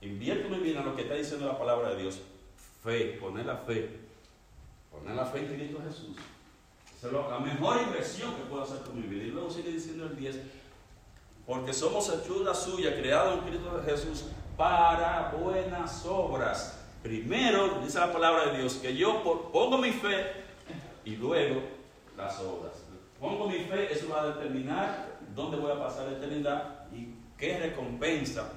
invierte 0.00 0.48
muy 0.48 0.58
bien 0.58 0.76
en 0.76 0.84
lo 0.84 0.94
que 0.94 1.02
está 1.02 1.14
diciendo 1.14 1.46
la 1.46 1.58
palabra 1.58 1.90
de 1.90 2.02
Dios. 2.02 2.20
Fe, 2.82 3.16
poner 3.20 3.46
la 3.46 3.56
fe. 3.56 3.90
Poner 4.98 5.16
la 5.16 5.26
fe 5.26 5.40
en 5.40 5.54
Cristo 5.54 5.78
Jesús. 5.86 6.16
es 7.02 7.12
la 7.12 7.38
mejor 7.38 7.82
inversión 7.82 8.34
que 8.34 8.42
puedo 8.42 8.62
hacer 8.62 8.80
con 8.80 9.00
mi 9.00 9.06
vida. 9.06 9.24
Y 9.24 9.30
luego 9.30 9.50
sigue 9.50 9.70
diciendo 9.70 10.06
el 10.06 10.16
10. 10.16 10.40
Porque 11.46 11.72
somos 11.72 12.08
hechura 12.08 12.54
suya, 12.54 12.96
creado 12.96 13.34
en 13.34 13.40
Cristo 13.40 13.82
Jesús 13.84 14.24
para 14.56 15.32
buenas 15.38 16.06
obras. 16.06 16.80
Primero, 17.02 17.80
dice 17.84 17.98
la 17.98 18.12
palabra 18.12 18.46
de 18.46 18.58
Dios, 18.58 18.74
que 18.76 18.96
yo 18.96 19.22
pongo 19.52 19.76
mi 19.76 19.90
fe 19.90 20.32
y 21.04 21.16
luego 21.16 21.60
las 22.16 22.40
obras. 22.40 22.72
Pongo 23.20 23.48
mi 23.48 23.58
fe, 23.64 23.92
eso 23.92 24.08
va 24.08 24.22
a 24.22 24.26
determinar 24.28 25.18
dónde 25.34 25.58
voy 25.58 25.72
a 25.72 25.78
pasar 25.78 26.06
la 26.06 26.16
eternidad 26.16 26.86
y 26.92 27.14
qué 27.36 27.58
recompensa 27.58 28.52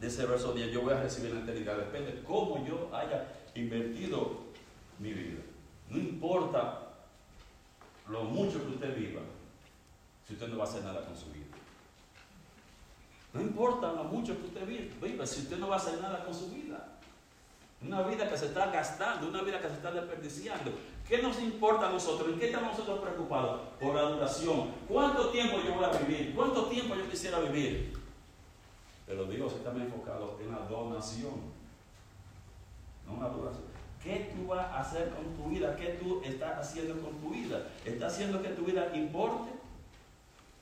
de 0.00 0.08
ese 0.08 0.26
verso 0.26 0.52
10 0.52 0.72
yo 0.72 0.82
voy 0.82 0.92
a 0.92 1.00
recibir 1.00 1.30
en 1.30 1.38
la 1.38 1.42
eternidad. 1.42 1.76
Depende 1.76 2.12
de 2.12 2.22
cómo 2.24 2.64
yo 2.66 2.90
haya 2.92 3.28
invertido 3.54 4.42
mi 4.98 5.12
vida. 5.12 5.40
No 5.94 6.00
importa 6.00 6.80
lo 8.08 8.24
mucho 8.24 8.60
que 8.66 8.72
usted 8.72 8.96
viva, 8.96 9.20
si 10.26 10.32
usted 10.34 10.48
no 10.48 10.58
va 10.58 10.64
a 10.64 10.66
hacer 10.66 10.82
nada 10.82 11.06
con 11.06 11.16
su 11.16 11.26
vida. 11.26 11.44
No 13.32 13.40
importa 13.40 13.92
lo 13.92 14.04
mucho 14.04 14.36
que 14.36 14.46
usted 14.46 14.66
viva, 15.00 15.24
si 15.24 15.42
usted 15.42 15.56
no 15.56 15.68
va 15.68 15.76
a 15.76 15.78
hacer 15.78 16.00
nada 16.00 16.24
con 16.24 16.34
su 16.34 16.50
vida. 16.50 16.98
Una 17.80 18.02
vida 18.02 18.28
que 18.28 18.36
se 18.36 18.46
está 18.46 18.72
gastando, 18.72 19.28
una 19.28 19.42
vida 19.42 19.60
que 19.60 19.68
se 19.68 19.74
está 19.74 19.92
desperdiciando. 19.92 20.72
¿Qué 21.08 21.22
nos 21.22 21.38
importa 21.38 21.88
a 21.88 21.92
nosotros? 21.92 22.32
¿En 22.32 22.40
qué 22.40 22.46
estamos 22.46 22.72
nosotros 22.72 22.98
preocupados? 22.98 23.60
Por 23.78 23.94
la 23.94 24.02
duración. 24.02 24.72
¿Cuánto 24.88 25.28
tiempo 25.28 25.58
yo 25.64 25.74
voy 25.74 25.84
a 25.84 25.90
vivir? 25.90 26.34
¿Cuánto 26.34 26.64
tiempo 26.66 26.96
yo 26.96 27.08
quisiera 27.08 27.38
vivir? 27.38 27.92
Pero 29.06 29.26
Dios 29.26 29.52
está 29.52 29.70
enfocado 29.70 30.40
en 30.42 30.50
la 30.50 30.60
donación, 30.66 31.34
no 33.06 33.14
en 33.14 33.22
la 33.22 33.28
duración. 33.28 33.73
¿Qué 34.04 34.30
tú 34.36 34.48
vas 34.48 34.66
a 34.66 34.80
hacer 34.80 35.08
con 35.08 35.34
tu 35.34 35.48
vida? 35.48 35.74
¿Qué 35.76 35.98
tú 36.00 36.20
estás 36.22 36.58
haciendo 36.58 37.00
con 37.00 37.18
tu 37.22 37.30
vida? 37.30 37.68
¿Estás 37.86 38.12
haciendo 38.12 38.42
que 38.42 38.50
tu 38.50 38.66
vida 38.66 38.94
importe? 38.94 39.50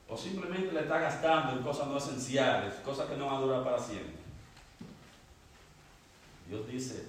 ¿O 0.09 0.17
simplemente 0.17 0.73
le 0.73 0.83
estás 0.83 1.01
gastando 1.01 1.53
en 1.59 1.65
cosas 1.65 1.89
no 1.89 1.99
esenciales, 1.99 2.75
cosas 2.85 3.09
que 3.09 3.17
no 3.17 3.27
van 3.27 3.37
a 3.37 3.41
durar 3.41 3.65
para 3.65 3.79
siempre? 3.81 4.23
Dios 6.49 6.69
dice, 6.69 7.05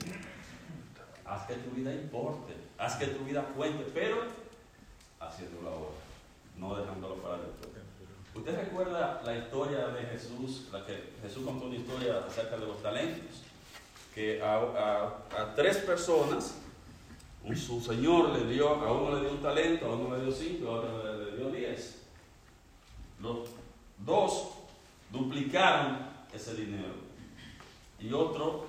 haz 1.24 1.46
que 1.46 1.54
tu 1.56 1.76
vida 1.76 1.94
importe, 1.94 2.56
haz 2.80 2.96
que 2.96 3.08
tu 3.08 3.24
vida 3.26 3.44
cuente, 3.56 3.86
pero 3.94 4.24
haciéndolo 5.20 5.70
ahora, 5.70 5.96
no 6.58 6.76
dejándolo 6.76 7.16
para 7.18 7.38
después. 7.38 7.74
¿Usted 8.34 8.56
recuerda 8.56 9.22
la 9.24 9.38
historia 9.38 9.88
de 9.90 10.06
Jesús, 10.06 10.70
la 10.72 10.84
que 10.84 11.12
Jesús 11.22 11.46
contó 11.46 11.68
una 11.68 11.76
historia 11.76 12.24
acerca 12.26 12.58
de 12.58 12.66
los 12.66 12.82
talentos? 12.82 13.44
Que 14.14 14.42
a, 14.42 15.54
tres 15.56 15.78
personas, 15.78 16.56
su 17.56 17.82
Señor 17.82 18.30
le 18.30 18.46
dio, 18.46 18.70
a 18.70 18.92
uno 18.92 19.16
le 19.16 19.22
dio 19.22 19.32
un 19.32 19.42
talento, 19.42 19.86
a 19.86 19.96
uno 19.96 20.16
le 20.16 20.24
dio 20.24 20.32
cinco, 20.32 20.70
a 20.70 20.72
otro 20.76 21.26
le, 21.26 21.38
dio 21.38 21.50
diez. 21.50 22.04
Los 23.22 23.50
dos 23.98 24.50
duplicaron 25.12 25.98
ese 26.34 26.56
dinero 26.56 26.94
y 28.00 28.12
otro 28.14 28.66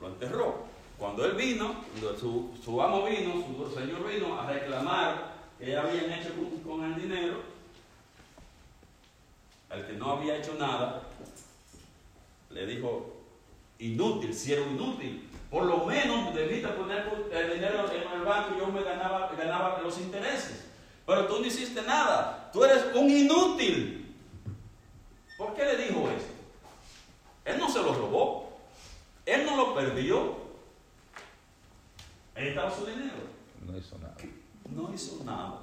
lo 0.00 0.08
enterró. 0.08 0.70
Cuando 0.98 1.24
él 1.24 1.32
vino, 1.32 1.76
su, 2.18 2.50
su 2.62 2.82
amo 2.82 3.06
vino, 3.06 3.32
su 3.32 3.74
señor 3.74 4.06
vino 4.06 4.38
a 4.38 4.46
reclamar 4.46 5.30
que 5.60 5.76
habían 5.76 6.10
hecho 6.12 6.30
con, 6.66 6.84
el 6.84 7.00
dinero, 7.00 7.42
el 9.70 9.86
que 9.86 9.92
no 9.92 10.12
había 10.12 10.38
hecho 10.38 10.54
nada, 10.54 11.02
le 12.48 12.66
dijo, 12.66 13.19
inútil, 13.80 14.32
si 14.32 14.52
era 14.52 14.62
inútil, 14.62 15.28
por 15.50 15.64
lo 15.64 15.84
menos 15.86 16.34
debiste 16.34 16.68
poner 16.68 17.28
el 17.32 17.54
dinero 17.54 17.90
en 17.90 18.20
el 18.20 18.24
banco 18.24 18.54
y 18.54 18.60
yo 18.60 18.68
me 18.68 18.82
ganaba, 18.82 19.32
ganaba 19.36 19.80
los 19.80 19.98
intereses. 19.98 20.66
Pero 21.06 21.26
tú 21.26 21.40
no 21.40 21.46
hiciste 21.46 21.82
nada, 21.82 22.50
tú 22.52 22.64
eres 22.64 22.94
un 22.94 23.10
inútil. 23.10 24.14
¿Por 25.36 25.54
qué 25.54 25.64
le 25.64 25.76
dijo 25.76 26.08
esto? 26.10 26.32
Él 27.46 27.58
no 27.58 27.68
se 27.68 27.82
lo 27.82 27.94
robó. 27.94 28.60
Él 29.26 29.44
no 29.46 29.56
lo 29.56 29.74
perdió. 29.74 30.36
Ahí 32.34 32.48
estaba 32.48 32.70
su 32.70 32.86
dinero. 32.86 33.14
No 33.66 33.76
hizo 33.76 33.98
nada. 33.98 34.16
No 34.68 34.94
hizo 34.94 35.24
nada. 35.24 35.60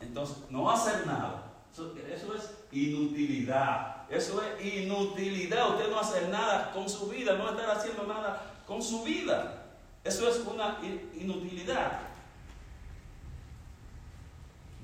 Entonces, 0.00 0.36
no 0.50 0.70
hacer 0.70 1.06
nada. 1.06 1.51
Eso, 1.72 2.34
es 2.34 2.50
inutilidad. 2.70 4.10
Eso 4.10 4.42
es 4.42 4.74
inutilidad. 4.74 5.70
Usted 5.70 5.90
no 5.90 6.00
hacer 6.00 6.28
nada 6.28 6.70
con 6.70 6.86
su 6.88 7.06
vida, 7.06 7.34
no 7.38 7.48
estar 7.48 7.70
haciendo 7.70 8.06
nada 8.06 8.62
con 8.66 8.82
su 8.82 9.02
vida. 9.02 9.64
Eso 10.04 10.28
es 10.28 10.38
una 10.40 10.78
inutilidad. 11.14 12.00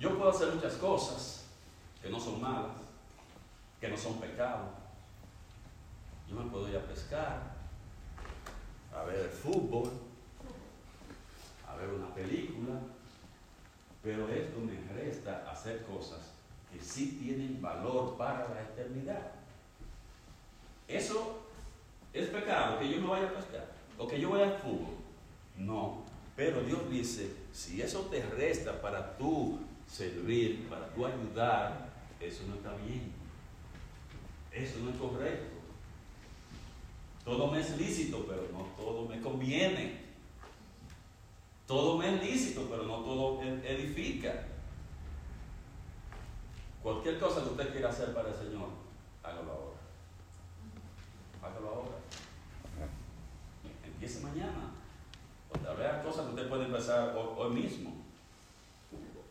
Yo 0.00 0.16
puedo 0.16 0.30
hacer 0.30 0.54
muchas 0.54 0.74
cosas 0.74 1.44
que 2.00 2.08
no 2.08 2.18
son 2.18 2.40
malas, 2.40 2.76
que 3.80 3.88
no 3.88 3.96
son 3.96 4.18
pecados. 4.18 4.70
Yo 6.26 6.36
me 6.36 6.50
puedo 6.50 6.68
ir 6.68 6.76
a 6.76 6.86
pescar, 6.86 7.54
a 8.94 9.02
ver 9.02 9.20
el 9.20 9.30
fútbol, 9.30 9.90
a 11.66 11.76
ver 11.76 11.90
una 11.90 12.14
película, 12.14 12.80
pero 14.02 14.28
esto 14.28 14.58
me 14.60 14.92
resta 14.94 15.50
hacer 15.50 15.84
cosas 15.84 16.37
que 16.72 16.80
sí 16.80 17.18
tienen 17.22 17.60
valor 17.60 18.16
para 18.16 18.48
la 18.48 18.62
eternidad. 18.62 19.32
Eso 20.86 21.40
es 22.12 22.28
pecado, 22.28 22.78
que 22.78 22.90
yo 22.90 23.00
no 23.00 23.08
vaya 23.08 23.28
a 23.28 23.34
pescar, 23.34 23.66
o 23.98 24.06
que 24.06 24.20
yo 24.20 24.30
vaya 24.30 24.46
al 24.46 24.58
fútbol. 24.58 24.96
No, 25.56 26.04
pero 26.36 26.62
Dios 26.62 26.88
dice, 26.90 27.30
si 27.52 27.82
eso 27.82 28.02
te 28.02 28.22
resta 28.22 28.80
para 28.80 29.16
tú 29.16 29.58
servir, 29.86 30.68
para 30.68 30.88
tú 30.94 31.06
ayudar, 31.06 31.88
eso 32.20 32.44
no 32.48 32.54
está 32.54 32.74
bien. 32.76 33.12
Eso 34.52 34.78
no 34.80 34.90
es 34.90 34.96
correcto. 34.96 35.58
Todo 37.24 37.50
me 37.50 37.60
es 37.60 37.76
lícito, 37.76 38.24
pero 38.26 38.48
no 38.52 38.64
todo 38.76 39.06
me 39.06 39.20
conviene. 39.20 40.08
Todo 41.66 41.98
me 41.98 42.14
es 42.14 42.22
lícito, 42.22 42.66
pero 42.70 42.84
no 42.84 43.00
todo 43.00 43.42
e-, 43.42 43.60
edifica. 43.70 44.47
Cualquier 46.88 47.18
cosa 47.18 47.42
que 47.42 47.50
usted 47.50 47.70
quiera 47.70 47.90
hacer 47.90 48.14
para 48.14 48.30
el 48.30 48.34
Señor, 48.34 48.68
hágalo 49.22 49.52
ahora. 49.52 49.76
Hágalo 51.42 51.68
ahora. 51.68 51.98
Empiece 53.84 54.22
mañana. 54.22 54.72
O 55.50 55.58
tal 55.58 55.76
vez 55.76 55.86
hay 55.86 56.02
cosas 56.02 56.24
que 56.24 56.30
usted 56.30 56.48
puede 56.48 56.64
empezar 56.64 57.14
hoy, 57.14 57.50
mismo. 57.50 57.92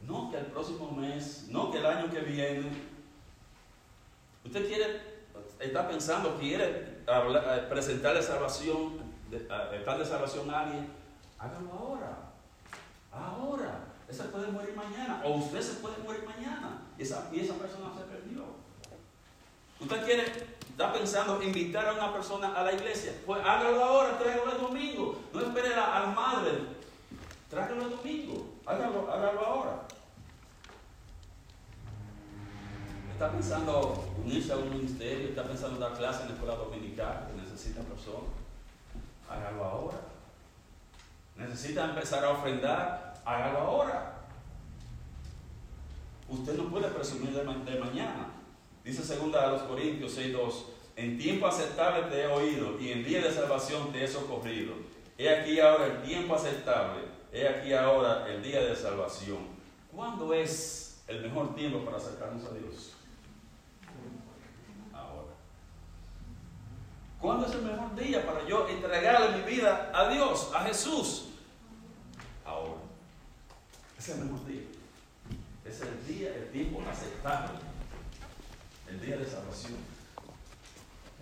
No 0.03 0.29
que 0.29 0.37
el 0.37 0.45
próximo 0.45 0.91
mes, 0.91 1.47
no 1.49 1.71
que 1.71 1.79
el 1.79 1.87
año 1.87 2.11
que 2.11 2.19
viene. 2.19 2.69
Usted 4.45 4.67
quiere, 4.67 5.01
está 5.59 5.87
pensando, 5.87 6.37
quiere 6.37 7.01
eh, 7.07 7.65
presentarle 7.67 8.21
salvación, 8.21 8.99
el 9.31 9.83
plan 9.83 9.97
de 9.97 10.05
salvación 10.05 10.47
a 10.51 10.59
alguien, 10.59 10.91
hágalo 11.39 11.71
ahora. 11.71 12.17
Ahora. 13.11 13.87
Esa 14.07 14.31
puede 14.31 14.47
morir 14.47 14.73
mañana. 14.73 15.21
O 15.25 15.35
usted 15.35 15.61
se 15.61 15.73
puede 15.81 15.97
morir 15.97 16.23
mañana. 16.23 16.46
Y 16.97 17.03
esa, 17.03 17.29
y 17.31 17.39
esa 17.39 17.53
persona 17.55 17.91
se 17.95 18.03
perdió. 18.05 18.43
Usted 19.79 20.05
quiere, 20.05 20.23
está 20.69 20.93
pensando 20.93 21.41
invitar 21.41 21.87
a 21.87 21.93
una 21.93 22.13
persona 22.13 22.53
a 22.53 22.63
la 22.63 22.73
iglesia. 22.73 23.13
Pues 23.25 23.41
hágalo 23.43 23.83
ahora, 23.83 24.17
tráigalo 24.17 24.51
el 24.51 24.61
domingo. 24.61 25.19
No 25.33 25.41
espere 25.41 25.75
a, 25.75 26.13
madre. 26.15 26.51
Tráigalo 27.49 27.83
el 27.83 27.91
domingo. 27.91 28.47
Hágalo, 28.65 29.11
hágalo 29.11 29.45
ahora. 29.45 29.87
está 33.17 33.31
pensando 33.31 34.05
unirse 34.23 34.53
a 34.53 34.57
un 34.57 34.69
ministerio, 34.69 35.29
está 35.29 35.43
pensando 35.43 35.79
dar 35.79 35.97
clase 35.97 36.21
en 36.21 36.27
la 36.27 36.33
escuela 36.35 36.53
dominical, 36.53 37.27
que 37.27 37.41
necesita 37.41 37.81
personas, 37.81 38.29
hágalo 39.27 39.63
ahora. 39.63 39.97
Necesita 41.35 41.85
empezar 41.85 42.23
a 42.23 42.29
ofrendar, 42.29 43.15
hágalo 43.25 43.57
ahora. 43.57 44.16
Usted 46.29 46.57
no 46.57 46.69
puede 46.69 46.87
presumir 46.89 47.31
de, 47.31 47.43
mañana. 47.79 48.27
Dice 48.83 49.03
segunda 49.03 49.47
a 49.47 49.51
los 49.51 49.61
Corintios 49.63 50.17
6.2, 50.17 50.53
en 50.95 51.17
tiempo 51.17 51.47
aceptable 51.47 52.09
te 52.09 52.23
he 52.23 52.27
oído 52.27 52.79
y 52.79 52.91
en 52.91 53.03
día 53.03 53.21
de 53.21 53.31
salvación 53.31 53.91
te 53.91 54.03
he 54.03 54.07
socorrido. 54.07 54.73
He 55.17 55.29
aquí 55.29 55.59
ahora 55.59 55.85
el 55.85 56.01
tiempo 56.03 56.35
aceptable, 56.35 57.03
he 57.31 57.47
aquí 57.47 57.73
ahora 57.73 58.27
el 58.29 58.41
día 58.43 58.61
de 58.61 58.75
salvación. 58.75 59.39
¿Cuándo 59.93 60.33
es 60.33 61.01
el 61.07 61.21
mejor 61.21 61.55
tiempo 61.55 61.83
para 61.85 61.97
acercarnos 61.97 62.45
a 62.45 62.53
Dios? 62.53 62.93
¿Cuándo 67.19 67.47
es 67.47 67.53
el 67.53 67.63
mejor 67.63 67.95
día 67.95 68.25
para 68.25 68.47
yo 68.47 68.67
entregarle 68.67 69.37
mi 69.37 69.43
vida 69.43 69.91
a 69.93 70.09
Dios, 70.09 70.51
a 70.53 70.61
Jesús? 70.61 71.29
Ahora. 72.45 72.81
Es 73.97 74.09
el 74.09 74.25
mejor 74.25 74.45
día. 74.45 74.76
Es 75.67 75.81
el 75.81 76.07
día, 76.07 76.33
el 76.33 76.49
tiempo 76.51 76.81
aceptable. 76.89 77.59
El 78.87 79.01
día 79.01 79.17
de 79.17 79.25
salvación. 79.25 79.75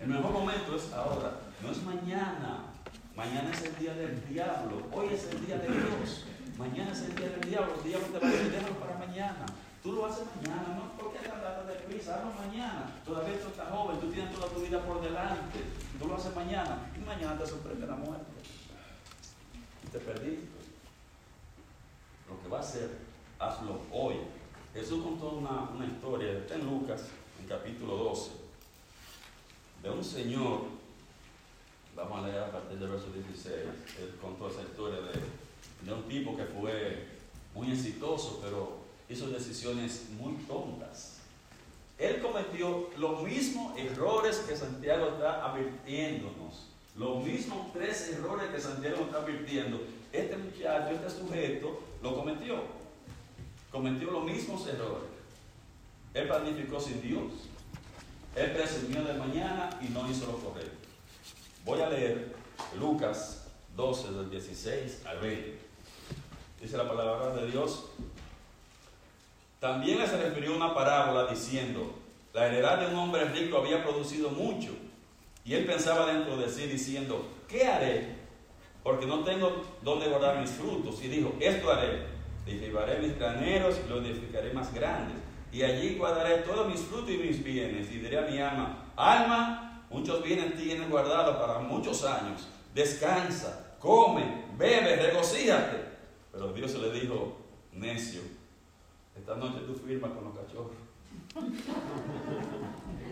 El 0.00 0.08
mejor 0.08 0.30
momento 0.30 0.76
es 0.76 0.92
ahora, 0.92 1.40
no 1.62 1.70
es 1.72 1.82
mañana. 1.82 2.66
Mañana 3.16 3.50
es 3.50 3.62
el 3.62 3.76
día 3.76 3.94
del 3.94 4.28
diablo. 4.28 4.86
Hoy 4.92 5.08
es 5.12 5.24
el 5.32 5.44
día 5.44 5.58
de 5.58 5.68
Dios. 5.68 6.24
Mañana 6.58 6.92
es 6.92 7.00
el 7.00 7.16
día 7.16 7.28
del 7.30 7.40
diablo. 7.40 7.74
El 7.76 7.84
diablo 7.84 8.06
te 8.06 8.18
va 8.18 8.30
déjalo 8.30 8.78
para 8.78 8.98
mañana. 8.98 9.46
Tú 9.82 9.92
lo 9.92 10.06
haces 10.06 10.24
mañana, 10.36 10.76
no 10.76 10.92
porque 10.98 11.18
andar 11.18 11.66
de 11.66 11.74
prisa, 11.74 12.16
hazlo 12.16 12.32
mañana. 12.32 12.90
Todavía 13.04 13.40
tú 13.40 13.48
estás 13.48 13.70
joven, 13.70 14.00
tú 14.00 14.10
tienes 14.10 14.34
toda 14.34 14.48
tu 14.48 14.60
vida 14.60 14.84
por 14.84 15.00
delante. 15.00 15.60
Tú 15.98 16.08
lo 16.08 16.16
haces 16.16 16.34
mañana 16.34 16.90
y 16.96 17.04
mañana 17.04 17.38
te 17.38 17.46
sorprende 17.46 17.86
la 17.86 17.96
muerte. 17.96 18.26
Y 19.84 19.88
te 19.88 19.98
perdiste. 19.98 20.48
Lo 22.28 22.42
que 22.42 22.48
va 22.48 22.58
a 22.58 22.60
hacer, 22.60 23.05
hazlo 23.38 23.80
hoy. 23.92 24.16
Jesús 24.74 25.02
contó 25.02 25.30
una, 25.30 25.86
historia, 25.86 26.32
está 26.32 26.56
en 26.56 26.66
Lucas, 26.66 27.06
en 27.40 27.48
capítulo 27.48 27.96
12, 27.96 28.30
de 29.82 29.90
un 29.90 30.04
señor, 30.04 30.60
vamos 31.94 32.22
a 32.22 32.26
leer 32.26 32.42
a 32.42 32.52
partir 32.52 32.78
del 32.78 32.90
verso 32.90 33.06
16, 33.12 33.54
él 34.00 34.14
contó 34.20 34.48
esa 34.48 34.62
historia 34.62 35.00
de, 35.00 35.86
de 35.86 35.92
un 35.92 36.02
tipo 36.08 36.36
que 36.36 36.44
fue 36.44 37.06
muy 37.54 37.72
exitoso, 37.72 38.40
pero 38.42 38.76
hizo 39.08 39.28
decisiones 39.28 40.08
muy 40.18 40.34
tontas. 40.44 41.20
Él 41.98 42.20
cometió 42.20 42.90
los 42.98 43.22
mismos 43.22 43.78
errores 43.78 44.44
que 44.46 44.54
Santiago 44.54 45.08
está 45.08 45.50
advirtiéndonos. 45.50 46.66
Los 46.94 47.24
mismos 47.24 47.72
tres 47.72 48.10
errores 48.10 48.48
que 48.50 48.60
Santiago 48.60 49.04
está 49.04 49.18
advirtiendo. 49.18 49.80
Este 50.12 50.36
muchacho, 50.36 50.90
este 50.90 51.10
sujeto, 51.10 51.80
lo 52.02 52.14
cometió. 52.14 52.75
Cometió 53.76 54.10
los 54.10 54.24
mismos 54.24 54.66
errores. 54.68 55.10
Él 56.14 56.26
planificó 56.26 56.80
sin 56.80 57.02
Dios. 57.02 57.30
Él 58.34 58.52
presumió 58.52 59.04
de 59.04 59.12
mañana 59.12 59.68
y 59.82 59.90
no 59.90 60.10
hizo 60.10 60.24
lo 60.24 60.38
correcto. 60.38 60.88
Voy 61.62 61.82
a 61.82 61.90
leer 61.90 62.34
Lucas 62.80 63.48
12, 63.76 64.12
del 64.12 64.30
16 64.30 65.02
al 65.04 65.18
20. 65.18 65.58
Dice 66.62 66.76
la 66.78 66.88
palabra 66.88 67.36
de 67.36 67.50
Dios. 67.50 67.90
También 69.60 69.98
se 70.06 70.22
refirió 70.22 70.56
una 70.56 70.74
parábola 70.74 71.30
diciendo, 71.30 71.96
la 72.32 72.46
heredad 72.46 72.78
de 72.80 72.86
un 72.86 72.94
hombre 72.94 73.26
rico 73.26 73.58
había 73.58 73.84
producido 73.84 74.30
mucho. 74.30 74.70
Y 75.44 75.52
él 75.52 75.66
pensaba 75.66 76.10
dentro 76.14 76.38
de 76.38 76.48
sí 76.48 76.66
diciendo, 76.66 77.26
¿qué 77.46 77.66
haré? 77.66 78.16
Porque 78.82 79.04
no 79.04 79.22
tengo 79.22 79.62
dónde 79.82 80.08
guardar 80.08 80.40
mis 80.40 80.52
frutos. 80.52 81.04
Y 81.04 81.08
dijo, 81.08 81.34
esto 81.40 81.70
haré. 81.70 82.15
Derribaré 82.46 83.00
mis 83.00 83.18
graneros 83.18 83.80
y 83.84 83.88
los 83.90 84.04
edificaré 84.04 84.52
más 84.52 84.72
grandes. 84.72 85.16
Y 85.52 85.62
allí 85.62 85.96
guardaré 85.96 86.38
todos 86.38 86.68
mis 86.68 86.80
frutos 86.80 87.10
y 87.10 87.18
mis 87.18 87.42
bienes. 87.42 87.90
Y 87.90 87.98
diré 87.98 88.18
a 88.18 88.22
mi 88.22 88.38
alma, 88.38 88.92
alma, 88.96 89.84
muchos 89.90 90.22
bienes 90.22 90.56
tienes 90.56 90.88
guardados 90.88 91.36
para 91.36 91.58
muchos 91.58 92.04
años. 92.04 92.46
Descansa, 92.72 93.76
come, 93.80 94.44
bebe, 94.56 94.94
regocíjate. 94.96 95.84
Pero 96.30 96.52
Dios 96.52 96.72
le 96.74 96.92
dijo, 96.92 97.36
necio, 97.72 98.20
esta 99.18 99.34
noche 99.34 99.58
tú 99.66 99.74
firmas 99.74 100.12
con 100.12 100.24
los 100.24 100.36
cachorros. 100.36 100.76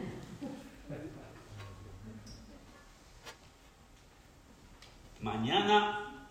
Mañana 5.20 6.28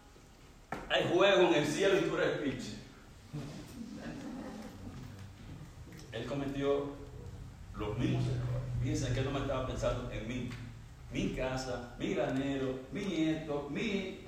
hay 0.87 1.11
juego 1.11 1.47
en 1.47 1.55
el 1.55 1.65
cielo 1.65 1.97
y 1.97 2.01
tú 2.03 2.15
eres 2.15 2.37
pitch. 2.37 2.82
Él 6.13 6.25
cometió 6.25 6.91
los 7.75 7.97
mismos 7.97 8.23
errores. 8.27 8.63
Fíjense 8.81 9.13
que 9.13 9.21
no 9.21 9.31
me 9.31 9.39
estaba 9.39 9.67
pensando 9.67 10.11
en 10.11 10.27
mí. 10.27 10.49
Mi 11.11 11.35
casa, 11.35 11.93
mi 11.99 12.13
granero, 12.13 12.79
mi 12.91 13.05
nieto, 13.05 13.67
mi 13.69 14.23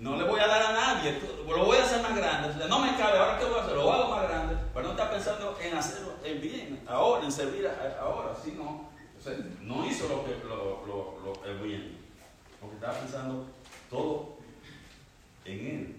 no 0.00 0.16
le 0.16 0.24
voy 0.24 0.40
a 0.40 0.46
dar 0.46 0.62
a 0.62 0.72
nadie, 0.72 1.20
lo 1.46 1.64
voy 1.66 1.76
a 1.76 1.84
hacer 1.84 2.02
más 2.02 2.16
grande. 2.16 2.66
No 2.68 2.78
me 2.80 2.96
cabe, 2.96 3.18
ahora 3.18 3.38
qué 3.38 3.44
voy 3.44 3.58
a 3.58 3.62
hacer, 3.62 3.76
lo 3.76 3.92
hago 3.92 4.16
más 4.16 4.28
grande, 4.28 4.56
pero 4.72 4.86
no 4.86 4.90
está 4.92 5.10
pensando 5.10 5.58
en 5.60 5.76
hacerlo 5.76 6.14
en 6.24 6.40
bien, 6.40 6.82
ahora, 6.88 7.24
en 7.26 7.30
servir 7.30 7.68
ahora, 8.00 8.34
sino, 8.34 8.62
o 8.62 9.62
no 9.62 9.86
hizo 9.86 10.08
lo 10.08 10.24
que 10.24 10.38
lo, 10.48 10.86
lo, 10.86 11.20
lo, 11.22 11.44
el 11.44 11.58
bien, 11.58 11.98
porque 12.58 12.76
estaba 12.76 12.94
pensando 12.94 13.44
todo 13.90 14.38
en 15.44 15.66
él. 15.66 15.96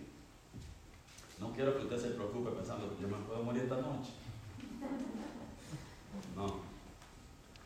No 1.40 1.52
quiero 1.54 1.78
que 1.78 1.84
usted 1.84 2.00
se 2.00 2.10
preocupe 2.16 2.50
pensando 2.52 2.96
que 2.96 3.04
yo 3.04 3.08
me 3.08 3.24
puedo 3.24 3.44
morir 3.44 3.64
esta 3.64 3.76
noche. 3.76 4.12
No. 6.36 6.62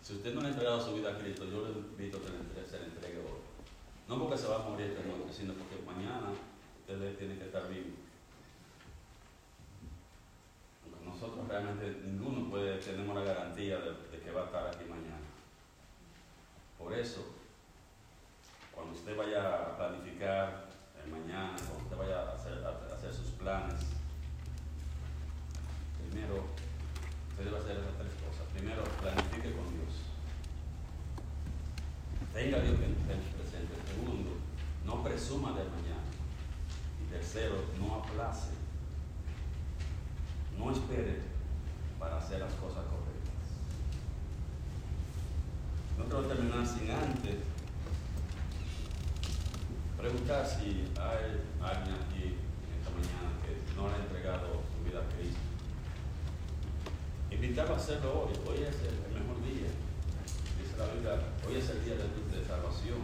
Si 0.02 0.14
usted 0.14 0.34
no 0.34 0.42
ha 0.42 0.50
entregado 0.50 0.84
su 0.84 0.96
vida 0.96 1.12
a 1.12 1.18
Cristo, 1.18 1.46
yo 1.46 1.68
le 1.68 1.72
invito 1.80 2.18
a 2.18 2.22
que 2.22 2.70
se 2.70 2.80
le 2.80 2.86
entregue 2.86 3.20
hoy. 3.20 3.42
No 4.08 4.20
porque 4.20 4.38
se 4.38 4.48
va 4.48 4.58
a 4.58 4.70
morir 4.70 4.88
esta 4.88 5.02
noche, 5.04 5.34
sino 5.34 5.54
porque 5.54 5.82
mañana 5.86 6.30
usted 6.80 7.18
tiene 7.18 7.38
que 7.38 7.46
estar 7.46 7.68
vivo. 7.68 7.90
Nosotros 11.04 11.48
realmente 11.48 12.02
ninguno 12.04 12.50
puede, 12.50 12.78
tenemos 12.78 13.16
la 13.16 13.24
garantía 13.24 13.78
de, 13.80 13.92
de, 14.12 14.20
que 14.24 14.32
va 14.32 14.42
a 14.42 14.46
estar 14.46 14.68
aquí 14.68 14.84
mañana. 14.84 15.26
Por 16.78 16.94
eso, 16.94 17.26
cuando 18.72 18.94
usted 18.94 19.16
vaya 19.16 19.72
a 19.72 19.78
planificar 19.78 20.68
el 21.04 21.12
mañana, 21.12 21.56
cuando 21.58 21.84
usted 21.84 21.98
vaya 21.98 22.30
a 22.30 22.34
hacer, 22.36 22.64
a 22.64 22.96
hacer 22.96 23.14
sus 23.14 23.30
planes, 23.32 23.80
primero, 26.10 26.44
usted 27.30 27.46
debe 27.46 27.58
hacer 27.58 27.78
esas 27.78 27.98
tres 27.98 28.14
cosas. 28.22 28.46
Primero, 28.54 28.84
planifique 29.02 29.56
con 29.56 29.72
Dios. 29.72 29.94
Tenga 32.46 32.60
Dios 32.60 32.76
en, 32.76 32.94
en 33.10 33.86
Segundo, 33.88 34.38
no 34.86 35.04
presuma 35.04 35.50
de 35.50 35.64
mañana. 35.64 36.06
Y 37.02 37.12
tercero, 37.12 37.56
no 37.80 37.96
aplace. 37.96 38.52
No 40.56 40.72
espere 40.72 41.22
para 41.98 42.18
hacer 42.18 42.42
las 42.42 42.54
cosas 42.54 42.84
correctas. 42.86 43.50
No 45.98 46.04
quiero 46.04 46.28
terminar 46.28 46.68
sin 46.68 46.92
antes 46.92 47.38
preguntar 49.98 50.46
si 50.46 50.86
hay 51.02 51.42
alguien 51.64 51.96
aquí 51.96 52.38
en 52.62 52.78
esta 52.78 52.92
mañana 52.92 53.42
que 53.42 53.76
no 53.76 53.88
le 53.88 53.96
ha 53.96 54.06
entregado 54.06 54.62
su 54.70 54.88
vida 54.88 55.00
a 55.00 55.18
Cristo. 55.18 55.40
Invitarlo 57.32 57.74
a 57.74 57.78
hacerlo 57.78 58.30
hoy. 58.30 58.34
Hoy 58.48 58.64
es 58.66 58.76
el. 58.84 59.05
La 60.78 60.92
Biblia, 60.92 61.16
hoy 61.48 61.56
es 61.56 61.70
el 61.70 61.86
día 61.86 61.96
de, 61.96 62.04
de 62.04 62.46
salvación 62.46 63.00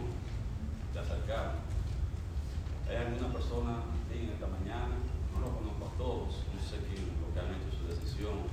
te 0.92 0.98
acercaron. 1.00 1.56
Hay 2.84 2.96
alguna 2.96 3.32
persona 3.32 3.80
en 4.12 4.28
esta 4.28 4.46
mañana, 4.46 5.00
no 5.32 5.40
lo 5.40 5.56
conozco 5.56 5.88
a 5.88 5.96
todos, 5.96 6.28
no 6.52 6.60
sé 6.60 6.84
quién, 6.84 7.08
lo 7.16 7.32
que 7.32 7.40
han 7.40 7.56
hecho 7.56 7.72
su 7.72 7.88
decisión, 7.88 8.44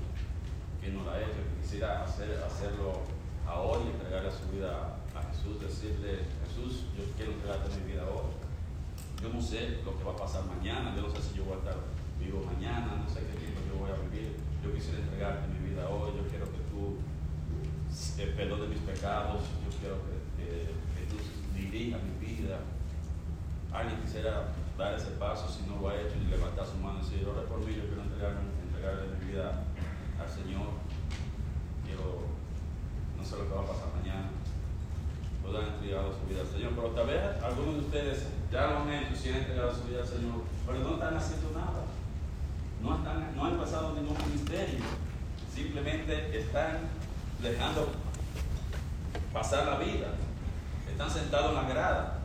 quién 0.79 0.95
no 0.95 1.03
la 1.03 1.19
ha 1.19 1.21
hecho, 1.21 1.43
quisiera 1.59 2.07
hacer, 2.07 2.39
hacerlo 2.39 3.03
ahora 3.43 3.83
y 3.83 3.91
entregarle 3.91 4.31
su 4.31 4.47
vida 4.55 5.03
a 5.11 5.19
Jesús, 5.35 5.59
decirle, 5.59 6.23
Jesús, 6.47 6.87
yo 6.95 7.03
quiero 7.17 7.35
entregarte 7.35 7.75
mi 7.75 7.91
vida 7.91 8.07
ahora. 8.07 8.31
Yo 9.19 9.27
no 9.35 9.41
sé 9.41 9.83
lo 9.83 9.99
que 9.99 10.03
va 10.05 10.13
a 10.15 10.23
pasar 10.23 10.47
mañana, 10.47 10.95
yo 10.95 11.03
no 11.03 11.11
sé 11.11 11.19
si 11.19 11.35
yo 11.35 11.43
voy 11.43 11.59
a 11.59 11.63
estar 11.67 11.75
vivo 12.15 12.39
mañana, 12.47 13.03
no 13.03 13.07
sé 13.11 13.19
qué 13.27 13.35
tiempo 13.35 13.59
yo 13.67 13.83
voy 13.83 13.91
a 13.91 13.99
vivir. 14.07 14.39
Yo 14.63 14.71
quisiera 14.71 14.99
entregarte 14.99 15.51
mi 15.51 15.75
vida 15.75 15.89
hoy, 15.89 16.15
yo 16.15 16.23
que 16.23 16.28
eh, 18.19 18.33
perdones 18.35 18.69
mis 18.69 18.79
pecados, 18.79 19.41
yo 19.63 19.69
quiero 19.79 19.95
que, 20.03 20.15
que, 20.35 20.75
que 20.75 21.01
tú 21.07 21.15
dirijas 21.55 22.01
mi 22.03 22.19
vida. 22.19 22.59
Alguien 23.71 24.01
quisiera 24.01 24.51
dar 24.77 24.93
ese 24.93 25.11
paso 25.15 25.47
si 25.47 25.63
no 25.69 25.79
lo 25.79 25.89
ha 25.89 25.95
hecho 25.95 26.15
y 26.19 26.29
levantar 26.29 26.65
su 26.65 26.75
mano 26.77 26.99
y 26.99 27.03
decir, 27.03 27.27
ora 27.27 27.47
por 27.47 27.59
mí, 27.59 27.75
yo 27.75 27.87
quiero 27.87 28.03
entregarle, 28.03 28.43
entregarle 28.67 29.15
mi 29.15 29.31
vida 29.31 29.63
al 30.19 30.27
Señor. 30.27 30.83
Quiero, 31.85 32.27
no 33.15 33.23
sé 33.23 33.37
lo 33.37 33.47
que 33.47 33.55
va 33.55 33.61
a 33.61 33.71
pasar 33.71 33.87
mañana. 33.95 34.31
Todos 35.41 35.63
han 35.63 35.79
su 35.79 36.27
vida 36.27 36.41
al 36.41 36.47
Señor, 36.47 36.71
pero 36.75 36.87
tal 36.91 37.07
vez 37.07 37.21
algunos 37.41 37.75
de 37.75 37.81
ustedes 37.81 38.27
ya 38.51 38.67
lo 38.67 38.77
han 38.79 38.93
hecho, 38.93 39.15
si 39.15 39.29
han 39.29 39.37
entregado 39.37 39.73
su 39.73 39.87
vida 39.87 40.01
al 40.01 40.07
Señor, 40.07 40.43
pero 40.67 40.79
no 40.79 40.93
están 40.93 41.15
haciendo 41.15 41.51
nada. 41.51 41.87
No, 42.83 42.95
están, 42.95 43.35
no 43.35 43.45
han 43.45 43.57
pasado 43.57 43.95
ningún 43.95 44.17
ministerio. 44.27 44.79
Simplemente 45.53 46.37
están 46.37 46.87
dejando 47.41 47.89
pasar 49.39 49.65
la 49.67 49.77
vida 49.77 50.07
están 50.91 51.09
sentados 51.09 51.51
en 51.51 51.55
la 51.55 51.63
grada. 51.63 52.19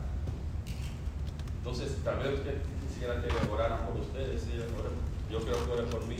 Entonces, 1.59 1.97
tal 2.03 2.19
vez 2.19 2.39
usted 2.39 2.61
quisiera 2.85 3.21
que 3.21 3.29
oraran 3.49 3.87
por 3.87 4.01
ustedes. 4.01 4.43
Yo 5.31 5.39
creo 5.39 5.65
que 5.65 5.71
oren 5.71 5.89
por 5.89 6.05
mí. 6.07 6.17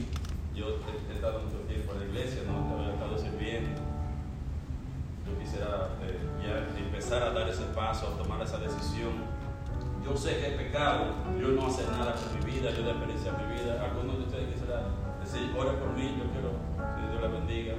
Yo 0.55 0.79
he, 0.87 1.13
estado 1.13 1.41
mucho 1.41 1.59
tiempo 1.67 1.91
en 1.93 1.99
la 1.99 2.05
iglesia, 2.05 2.43
no 2.47 2.87
he 2.87 2.93
estado 2.93 3.17
sirviendo. 3.17 3.81
yo 5.27 5.37
quisiera 5.37 5.89
eh, 6.01 6.17
ya 6.41 6.79
empezar 6.79 7.23
a 7.23 7.31
dar 7.31 7.49
ese 7.49 7.65
paso, 7.75 8.07
a 8.07 8.23
tomar 8.23 8.41
esa 8.41 8.57
decisión. 8.57 9.35
Yo 10.01 10.15
sé 10.15 10.37
que 10.39 10.47
he 10.47 10.57
pecado, 10.57 11.11
yo 11.41 11.49
no 11.49 11.67
hacer 11.67 11.91
nada 11.91 12.15
con 12.15 12.39
mi 12.39 12.53
vida, 12.53 12.71
yo 12.71 12.83
desperdiciar 12.83 13.35
mi 13.43 13.53
vida. 13.53 13.83
Algunos 13.83 14.17
de 14.17 14.23
ustedes 14.23 14.53
quisieran 14.53 14.85
decir, 15.19 15.53
ore 15.57 15.71
por 15.71 15.91
mí, 15.91 16.15
yo 16.15 16.31
quiero 16.31 16.55
que 16.95 17.11
Dios 17.11 17.21
la 17.21 17.27
bendiga, 17.27 17.73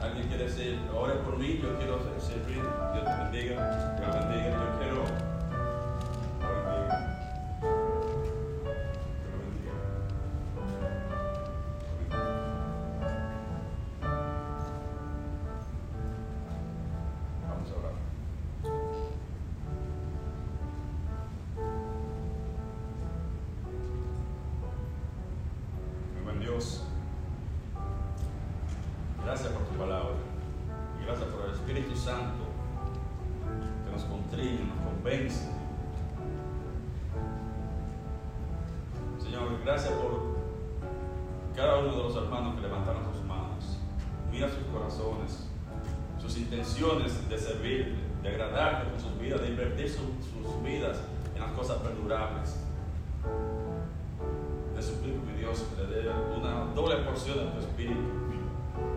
Alguien 0.00 0.28
quiere 0.28 0.44
decir, 0.44 0.78
ore 0.94 1.14
por 1.16 1.36
mí, 1.36 1.60
yo 1.62 1.76
quiero 1.76 2.00
servir, 2.18 2.62
Dios 2.92 3.04
te 3.04 3.22
bendiga, 3.22 3.96
Dios 3.98 4.14
bendiga, 4.14 4.50
yo 4.50 4.78
quiero. 4.78 4.89
Santo 32.04 32.44
que 33.84 33.90
nos 33.92 34.04
contriñe, 34.04 34.64
nos 34.64 34.78
convence. 34.94 35.48
Señor, 39.22 39.58
gracias 39.64 39.92
por 39.92 40.20
cada 41.54 41.78
uno 41.78 41.96
de 41.96 42.02
los 42.04 42.16
hermanos 42.16 42.54
que 42.56 42.62
levantaron 42.62 43.02
sus 43.12 43.22
manos. 43.24 43.78
Mira 44.32 44.48
sus 44.48 44.64
corazones, 44.72 45.46
sus 46.20 46.36
intenciones 46.38 47.28
de 47.28 47.38
servir, 47.38 47.96
de 48.22 48.28
agradarte 48.28 48.90
con 48.90 49.00
sus 49.00 49.18
vidas, 49.18 49.42
de 49.42 49.48
invertir 49.48 49.88
su- 49.90 50.14
sus 50.42 50.62
vidas 50.62 51.00
en 51.34 51.40
las 51.42 51.52
cosas 51.52 51.78
perdurables. 51.78 52.56
Te 54.74 54.82
suplico, 54.82 55.18
mi 55.26 55.38
Dios, 55.38 55.64
que 55.76 55.82
le 55.82 56.02
dé 56.02 56.10
una 56.38 56.64
doble 56.74 56.96
porción 56.98 57.38
de 57.38 57.44
tu 57.46 57.58
espíritu, 57.58 58.00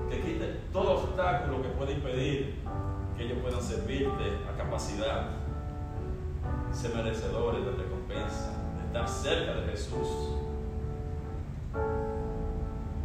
que 0.09 0.21
quite 0.21 0.45
todo 0.71 1.03
obstáculo 1.03 1.61
que 1.61 1.69
pueda 1.69 1.91
impedir 1.91 2.52
que 3.17 3.25
ellos 3.25 3.37
puedan 3.41 3.61
servirte 3.61 4.37
a 4.51 4.57
capacidad, 4.57 5.29
ser 6.71 6.95
merecedores 6.95 7.65
de 7.65 7.71
recompensa, 7.71 8.51
de 8.77 8.85
estar 8.87 9.07
cerca 9.07 9.53
de 9.55 9.71
Jesús. 9.71 10.07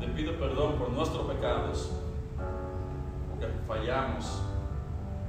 Te 0.00 0.06
pido 0.08 0.38
perdón 0.38 0.76
por 0.76 0.90
nuestros 0.90 1.26
pecados, 1.26 1.92
porque 3.30 3.52
fallamos, 3.66 4.42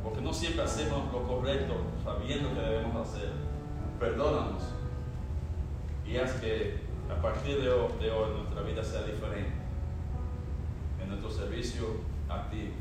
porque 0.04 0.22
no 0.22 0.34
siempre 0.34 0.64
hacemos 0.64 1.12
lo 1.12 1.28
correcto 1.28 1.76
sabiendo 2.04 2.54
que 2.54 2.62
debemos 2.62 3.08
hacer. 3.08 3.32
Perdónanos 4.00 4.64
y 6.06 6.18
haz 6.18 6.34
que 6.34 6.80
a 7.10 7.22
partir 7.22 7.62
de 7.62 7.70
hoy, 7.70 7.92
de 8.00 8.12
hoy 8.12 8.32
nuestra 8.36 8.62
vida 8.62 8.84
sea 8.84 9.04
diferente 9.04 9.52
en 11.02 11.10
nuestro 11.10 11.30
servicio 11.30 11.84
a 12.30 12.50
ti 12.50 12.72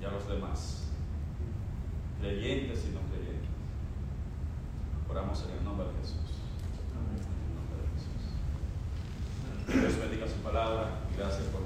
y 0.00 0.04
a 0.04 0.10
los 0.10 0.28
demás, 0.28 0.83
creyentes 2.24 2.84
y 2.88 2.94
no 2.94 3.00
creyentes. 3.12 3.52
Oramos 5.10 5.44
en 5.44 5.58
el 5.58 5.64
nombre 5.64 5.86
de 5.88 5.92
Jesús. 6.00 6.40
En 6.96 7.20
el 7.20 7.52
nombre 7.52 7.76
de 7.84 7.88
Jesús. 7.92 8.24
Dios 9.68 10.08
bendiga 10.08 10.26
su 10.26 10.40
palabra 10.40 11.04
y 11.12 11.18
gracias 11.18 11.44
por 11.48 11.60